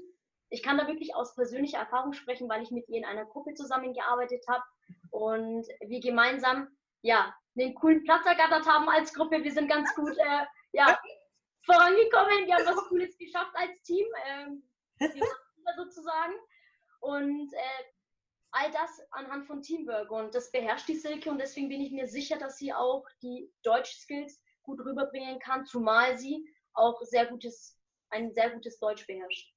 ich 0.52 0.62
kann 0.62 0.78
da 0.78 0.88
wirklich 0.88 1.16
aus 1.16 1.34
persönlicher 1.34 1.80
Erfahrung 1.80 2.14
sprechen, 2.14 2.48
weil 2.48 2.62
ich 2.62 2.70
mit 2.70 2.88
ihr 2.90 3.00
in 3.00 3.06
einer 3.06 3.26
Gruppe 3.26 3.56
zusammengearbeitet 3.56 4.46
habe 4.48 4.64
und 5.20 5.68
wir 5.82 6.00
gemeinsam 6.00 6.70
ja 7.02 7.36
einen 7.58 7.76
coolen 7.76 8.04
Platz 8.04 8.26
ergattert 8.26 8.66
haben 8.66 8.88
als 8.90 9.14
Gruppe. 9.14 9.44
Wir 9.44 9.52
sind 9.52 9.68
ganz 9.68 9.94
gut 9.96 10.18
äh, 10.18 10.46
ja, 10.72 10.98
vorangekommen. 11.66 12.46
Wir 12.46 12.56
haben 12.56 12.66
was 12.66 12.88
Cooles 12.88 13.18
geschafft 13.18 13.52
als 13.54 13.82
Team, 13.84 14.06
ähm, 14.28 14.64
sozusagen. 15.78 16.34
Und 17.02 17.54
äh, 17.54 17.84
all 18.52 18.72
das 18.72 19.02
anhand 19.12 19.46
von 19.46 19.62
Teamwork. 19.62 20.10
Und 20.10 20.34
das 20.34 20.52
beherrscht 20.52 20.88
die 20.88 20.96
Silke 20.96 21.30
und 21.30 21.38
deswegen 21.38 21.70
bin 21.70 21.82
ich 21.82 21.92
mir 21.92 22.08
sicher, 22.08 22.38
dass 22.38 22.58
sie 22.58 22.74
auch 22.74 23.06
die 23.22 23.52
Deutsch-Skills 23.64 24.42
gut 24.64 24.80
rüberbringen 24.80 25.40
kann, 25.40 25.66
zumal 25.66 26.18
sie 26.18 26.46
auch 26.74 27.02
sehr 27.02 27.26
gutes, 27.26 27.78
ein 28.10 28.32
sehr 28.34 28.52
gutes 28.52 28.80
Deutsch 28.80 29.06
beherrscht. 29.06 29.54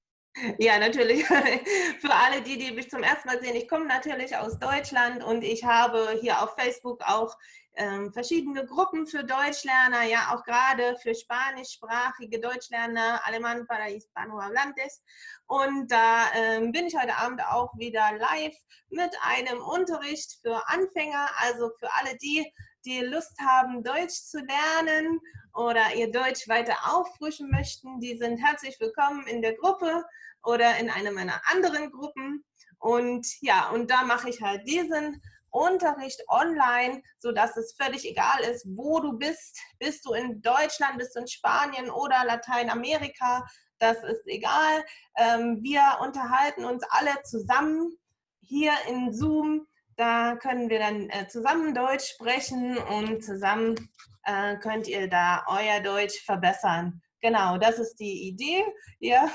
Ja, 0.58 0.78
natürlich. 0.78 1.24
Für 2.00 2.14
alle, 2.14 2.40
die, 2.42 2.56
die 2.56 2.72
mich 2.72 2.90
zum 2.90 3.02
ersten 3.02 3.28
Mal 3.28 3.40
sehen, 3.42 3.54
ich 3.54 3.68
komme 3.68 3.86
natürlich 3.86 4.36
aus 4.36 4.58
Deutschland 4.58 5.22
und 5.22 5.44
ich 5.44 5.64
habe 5.64 6.18
hier 6.20 6.42
auf 6.42 6.54
Facebook 6.54 7.02
auch 7.06 7.36
ähm, 7.74 8.12
verschiedene 8.12 8.66
Gruppen 8.66 9.06
für 9.06 9.24
Deutschlerner, 9.24 10.02
ja 10.02 10.34
auch 10.34 10.44
gerade 10.44 10.96
für 11.02 11.14
spanischsprachige 11.14 12.38
Deutschlerner, 12.38 13.20
Alemán 13.24 13.66
para 13.66 13.84
Hispanohablantes. 13.84 15.02
Und 15.46 15.90
da 15.90 16.26
ähm, 16.34 16.72
bin 16.72 16.86
ich 16.86 16.94
heute 16.94 17.16
Abend 17.16 17.42
auch 17.42 17.76
wieder 17.76 18.12
live 18.18 18.56
mit 18.90 19.10
einem 19.22 19.60
Unterricht 19.62 20.38
für 20.42 20.68
Anfänger, 20.68 21.28
also 21.38 21.70
für 21.78 21.88
alle 21.94 22.16
die, 22.18 22.52
die 22.84 23.00
Lust 23.00 23.38
haben, 23.40 23.82
Deutsch 23.82 24.22
zu 24.22 24.38
lernen 24.38 25.20
oder 25.54 25.94
ihr 25.94 26.10
Deutsch 26.10 26.48
weiter 26.48 26.76
auffrischen 26.84 27.50
möchten, 27.50 28.00
die 28.00 28.16
sind 28.16 28.38
herzlich 28.38 28.78
willkommen 28.80 29.26
in 29.26 29.42
der 29.42 29.54
Gruppe 29.54 30.04
oder 30.42 30.78
in 30.78 30.90
einer 30.90 31.12
meiner 31.12 31.40
anderen 31.50 31.90
Gruppen. 31.90 32.44
Und 32.78 33.26
ja, 33.40 33.70
und 33.70 33.90
da 33.90 34.02
mache 34.02 34.30
ich 34.30 34.40
halt 34.40 34.66
diesen 34.66 35.22
Unterricht 35.50 36.22
online, 36.28 37.02
sodass 37.18 37.56
es 37.56 37.74
völlig 37.78 38.08
egal 38.08 38.40
ist, 38.40 38.66
wo 38.74 39.00
du 39.00 39.12
bist. 39.12 39.60
Bist 39.78 40.04
du 40.06 40.14
in 40.14 40.40
Deutschland, 40.40 40.98
bist 40.98 41.14
du 41.14 41.20
in 41.20 41.28
Spanien 41.28 41.90
oder 41.90 42.24
Lateinamerika, 42.24 43.46
das 43.78 44.02
ist 44.04 44.26
egal. 44.26 44.84
Ähm, 45.16 45.58
wir 45.60 45.98
unterhalten 46.00 46.64
uns 46.64 46.84
alle 46.90 47.20
zusammen 47.24 47.98
hier 48.40 48.72
in 48.88 49.12
Zoom. 49.12 49.66
Da 49.96 50.36
können 50.36 50.70
wir 50.70 50.78
dann 50.78 51.10
äh, 51.10 51.28
zusammen 51.28 51.74
Deutsch 51.74 52.06
sprechen 52.14 52.78
und 52.78 53.22
zusammen 53.22 53.90
äh, 54.24 54.56
könnt 54.56 54.88
ihr 54.88 55.08
da 55.08 55.44
euer 55.48 55.80
Deutsch 55.80 56.24
verbessern. 56.24 57.02
Genau, 57.20 57.56
das 57.56 57.78
ist 57.78 57.96
die 57.96 58.28
Idee. 58.28 58.64
Ja. 59.00 59.28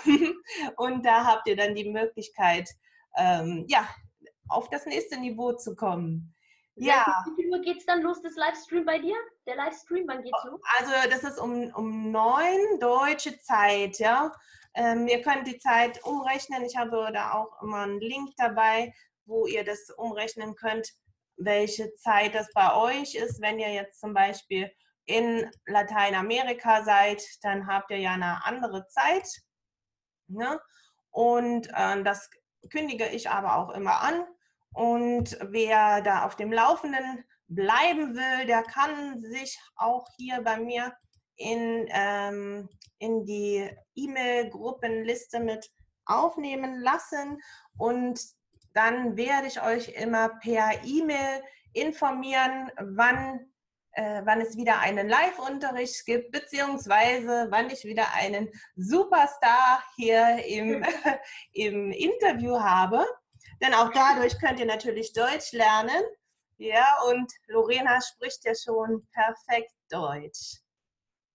Und 0.77 1.05
da 1.05 1.25
habt 1.25 1.47
ihr 1.47 1.57
dann 1.57 1.75
die 1.75 1.89
Möglichkeit, 1.89 2.69
ähm, 3.17 3.65
ja, 3.67 3.85
auf 4.47 4.69
das 4.69 4.85
nächste 4.85 5.19
Niveau 5.19 5.51
zu 5.53 5.75
kommen. 5.75 6.33
Ja. 6.75 7.25
Wie 7.25 7.41
viel 7.41 7.51
Uhr 7.51 7.59
geht 7.61 7.79
es 7.79 7.85
dann 7.85 8.01
los, 8.01 8.21
das 8.21 8.35
Livestream 8.35 8.85
bei 8.85 8.99
dir? 8.99 9.15
Der 9.45 9.55
Livestream, 9.55 10.05
wann 10.07 10.21
geht's 10.23 10.43
los? 10.45 10.61
Also 10.79 11.09
das 11.09 11.23
ist 11.23 11.39
um, 11.39 11.69
um 11.73 12.11
neun 12.11 12.79
deutsche 12.79 13.39
Zeit, 13.39 13.99
ja. 13.99 14.31
Ähm, 14.73 15.07
ihr 15.07 15.21
könnt 15.21 15.47
die 15.47 15.57
Zeit 15.57 16.03
umrechnen. 16.05 16.63
Ich 16.63 16.77
habe 16.77 17.09
da 17.11 17.33
auch 17.33 17.61
immer 17.61 17.79
einen 17.79 17.99
Link 17.99 18.35
dabei, 18.37 18.93
wo 19.27 19.45
ihr 19.45 19.63
das 19.63 19.89
umrechnen 19.91 20.55
könnt, 20.55 20.89
welche 21.37 21.93
Zeit 21.95 22.33
das 22.35 22.47
bei 22.53 22.75
euch 22.75 23.15
ist. 23.15 23.41
Wenn 23.41 23.59
ihr 23.59 23.71
jetzt 23.71 23.99
zum 23.99 24.13
Beispiel 24.13 24.71
in 25.05 25.49
Lateinamerika 25.65 26.83
seid, 26.83 27.23
dann 27.41 27.67
habt 27.67 27.91
ihr 27.91 27.99
ja 27.99 28.13
eine 28.13 28.43
andere 28.45 28.87
Zeit. 28.87 29.27
Ne? 30.27 30.59
Und 31.11 31.67
äh, 31.73 32.03
das 32.03 32.29
kündige 32.69 33.07
ich 33.07 33.29
aber 33.29 33.57
auch 33.57 33.69
immer 33.69 34.01
an. 34.01 34.25
Und 34.73 35.37
wer 35.49 36.01
da 36.01 36.25
auf 36.25 36.35
dem 36.35 36.51
Laufenden 36.51 37.23
bleiben 37.47 38.15
will, 38.15 38.45
der 38.45 38.63
kann 38.63 39.21
sich 39.21 39.57
auch 39.75 40.05
hier 40.17 40.41
bei 40.41 40.59
mir 40.59 40.93
in, 41.35 41.87
ähm, 41.89 42.69
in 42.99 43.25
die 43.25 43.69
E-Mail-Gruppenliste 43.95 45.39
mit 45.39 45.71
aufnehmen 46.05 46.79
lassen. 46.81 47.39
Und 47.77 48.19
dann 48.77 49.17
werde 49.17 49.47
ich 49.47 49.61
euch 49.61 49.89
immer 49.89 50.29
per 50.29 50.83
E-Mail 50.85 51.43
informieren, 51.73 52.71
wann 52.79 53.51
äh, 53.97 54.21
wann 54.25 54.41
es 54.41 54.55
wieder 54.55 54.79
einen 54.79 55.09
Live-Unterricht 55.09 56.05
gibt, 56.05 56.31
beziehungsweise 56.31 57.47
wann 57.49 57.71
ich 57.71 57.83
wieder 57.83 58.05
einen 58.13 58.47
Superstar 58.75 59.83
hier 59.95 60.45
im, 60.45 60.85
im 61.53 61.91
Interview 61.91 62.59
habe. 62.59 63.03
Denn 63.59 63.73
auch 63.73 63.91
dadurch 63.91 64.39
könnt 64.39 64.59
ihr 64.59 64.67
natürlich 64.67 65.13
Deutsch 65.13 65.51
lernen. 65.51 66.03
Ja, 66.57 66.85
und 67.09 67.31
Lorena 67.47 67.99
spricht 68.01 68.45
ja 68.45 68.53
schon 68.53 69.07
perfekt 69.11 69.73
Deutsch. 69.89 70.61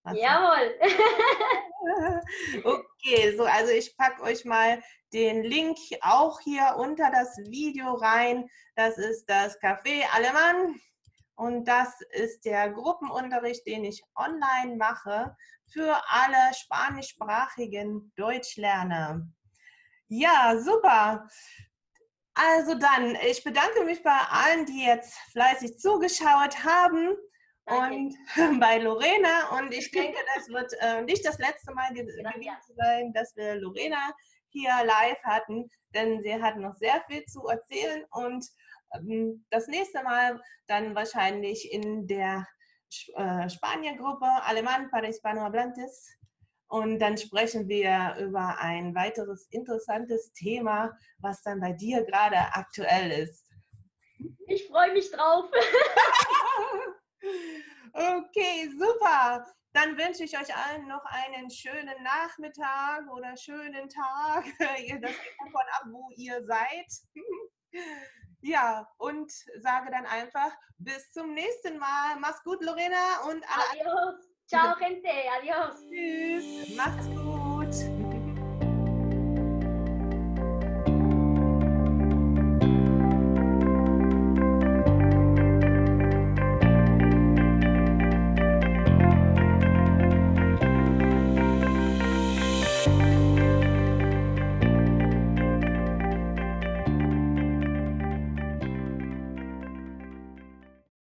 Was 0.05 0.19
Jawohl. 0.19 0.75
okay, 2.65 3.37
so, 3.37 3.45
also 3.45 3.73
ich 3.73 3.97
packe 3.97 4.23
euch 4.23 4.45
mal 4.45 4.83
den 5.12 5.45
Link 5.45 5.79
auch 6.01 6.41
hier 6.41 6.75
unter 6.79 7.11
das 7.11 7.37
Video 7.38 7.95
rein. 7.95 8.49
Das 8.75 8.99
ist 8.99 9.27
das 9.27 9.61
Café 9.61 10.03
Alemann. 10.12 10.81
Und 11.37 11.67
das 11.67 12.01
ist 12.11 12.45
der 12.45 12.71
Gruppenunterricht, 12.71 13.67
den 13.67 13.85
ich 13.85 14.03
online 14.17 14.77
mache 14.77 15.37
für 15.73 16.01
alle 16.09 16.55
spanischsprachigen 16.55 18.12
Deutschlerner. 18.17 19.27
Ja, 20.09 20.59
super. 20.59 21.29
Also 22.35 22.75
dann, 22.75 23.17
ich 23.27 23.45
bedanke 23.45 23.85
mich 23.85 24.03
bei 24.03 24.19
allen, 24.31 24.67
die 24.67 24.85
jetzt 24.85 25.15
fleißig 25.33 25.79
zugeschaut 25.79 26.65
haben 26.65 27.17
und 27.66 28.14
bei 28.61 28.79
Lorena. 28.79 29.59
Und 29.59 29.72
ich 29.72 29.90
denke, 29.92 30.18
das 30.35 30.48
wird 30.48 30.72
äh, 30.81 31.03
nicht 31.03 31.25
das 31.25 31.38
letzte 31.38 31.72
Mal 31.72 31.92
gewesen 31.92 32.25
sein, 32.77 33.12
dass 33.12 33.35
wir 33.37 33.57
Lorena 33.57 34.12
hier 34.48 34.72
live 34.85 35.22
hatten, 35.25 35.70
denn 35.94 36.22
sie 36.22 36.40
hat 36.42 36.57
noch 36.57 36.77
sehr 36.77 37.03
viel 37.09 37.25
zu 37.25 37.46
erzählen 37.46 38.05
und 38.11 38.44
ähm, 38.94 39.44
das 39.51 39.66
nächste 39.66 40.03
Mal 40.03 40.40
dann 40.66 40.94
wahrscheinlich 40.94 41.72
in 41.72 42.07
der 42.07 42.46
äh, 43.14 43.48
Spanier-Gruppe 43.48 44.27
Alemán 44.27 44.90
para 44.90 45.07
Hispanohablantes. 45.07 46.18
Und 46.68 47.01
dann 47.01 47.18
sprechen 47.18 47.68
wir 47.68 48.16
über 48.18 48.59
ein 48.59 48.94
weiteres 48.94 49.46
interessantes 49.51 50.33
Thema, 50.33 50.96
was 51.18 51.42
dann 51.42 51.61
bei 51.61 51.72
dir 51.72 52.03
gerade 52.05 52.37
aktuell 52.37 53.11
ist. 53.11 53.46
Ich 54.46 54.66
freue 54.68 54.92
mich 54.94 55.11
drauf. 55.11 55.51
okay, 57.92 58.68
super. 58.78 59.46
Dann 59.74 59.96
wünsche 59.96 60.24
ich 60.24 60.38
euch 60.38 60.54
allen 60.54 60.87
noch 60.87 61.04
einen 61.06 61.50
schönen 61.50 62.02
Nachmittag 62.02 63.11
oder 63.11 63.37
schönen 63.37 63.88
Tag. 63.88 64.44
Das 64.58 64.68
hängt 64.68 65.04
davon 65.04 65.68
ab, 65.72 65.85
wo 65.90 66.11
ihr 66.16 66.42
seid. 66.44 66.87
Ja, 68.44 68.88
und 68.98 69.30
sage 69.61 69.92
dann 69.92 70.04
einfach 70.04 70.50
bis 70.78 71.12
zum 71.12 71.32
nächsten 71.32 71.78
Mal. 71.78 72.16
Mach's 72.18 72.42
gut, 72.42 72.61
Lorena 72.61 73.20
und 73.28 73.44
alle. 73.48 73.87
Adios. 73.87 74.32
Ciao, 74.48 74.74
gente. 74.76 75.08
Adios. 75.38 75.80
Tschüss. 75.88 76.76
Macht's 76.76 77.06
gut. 77.06 78.12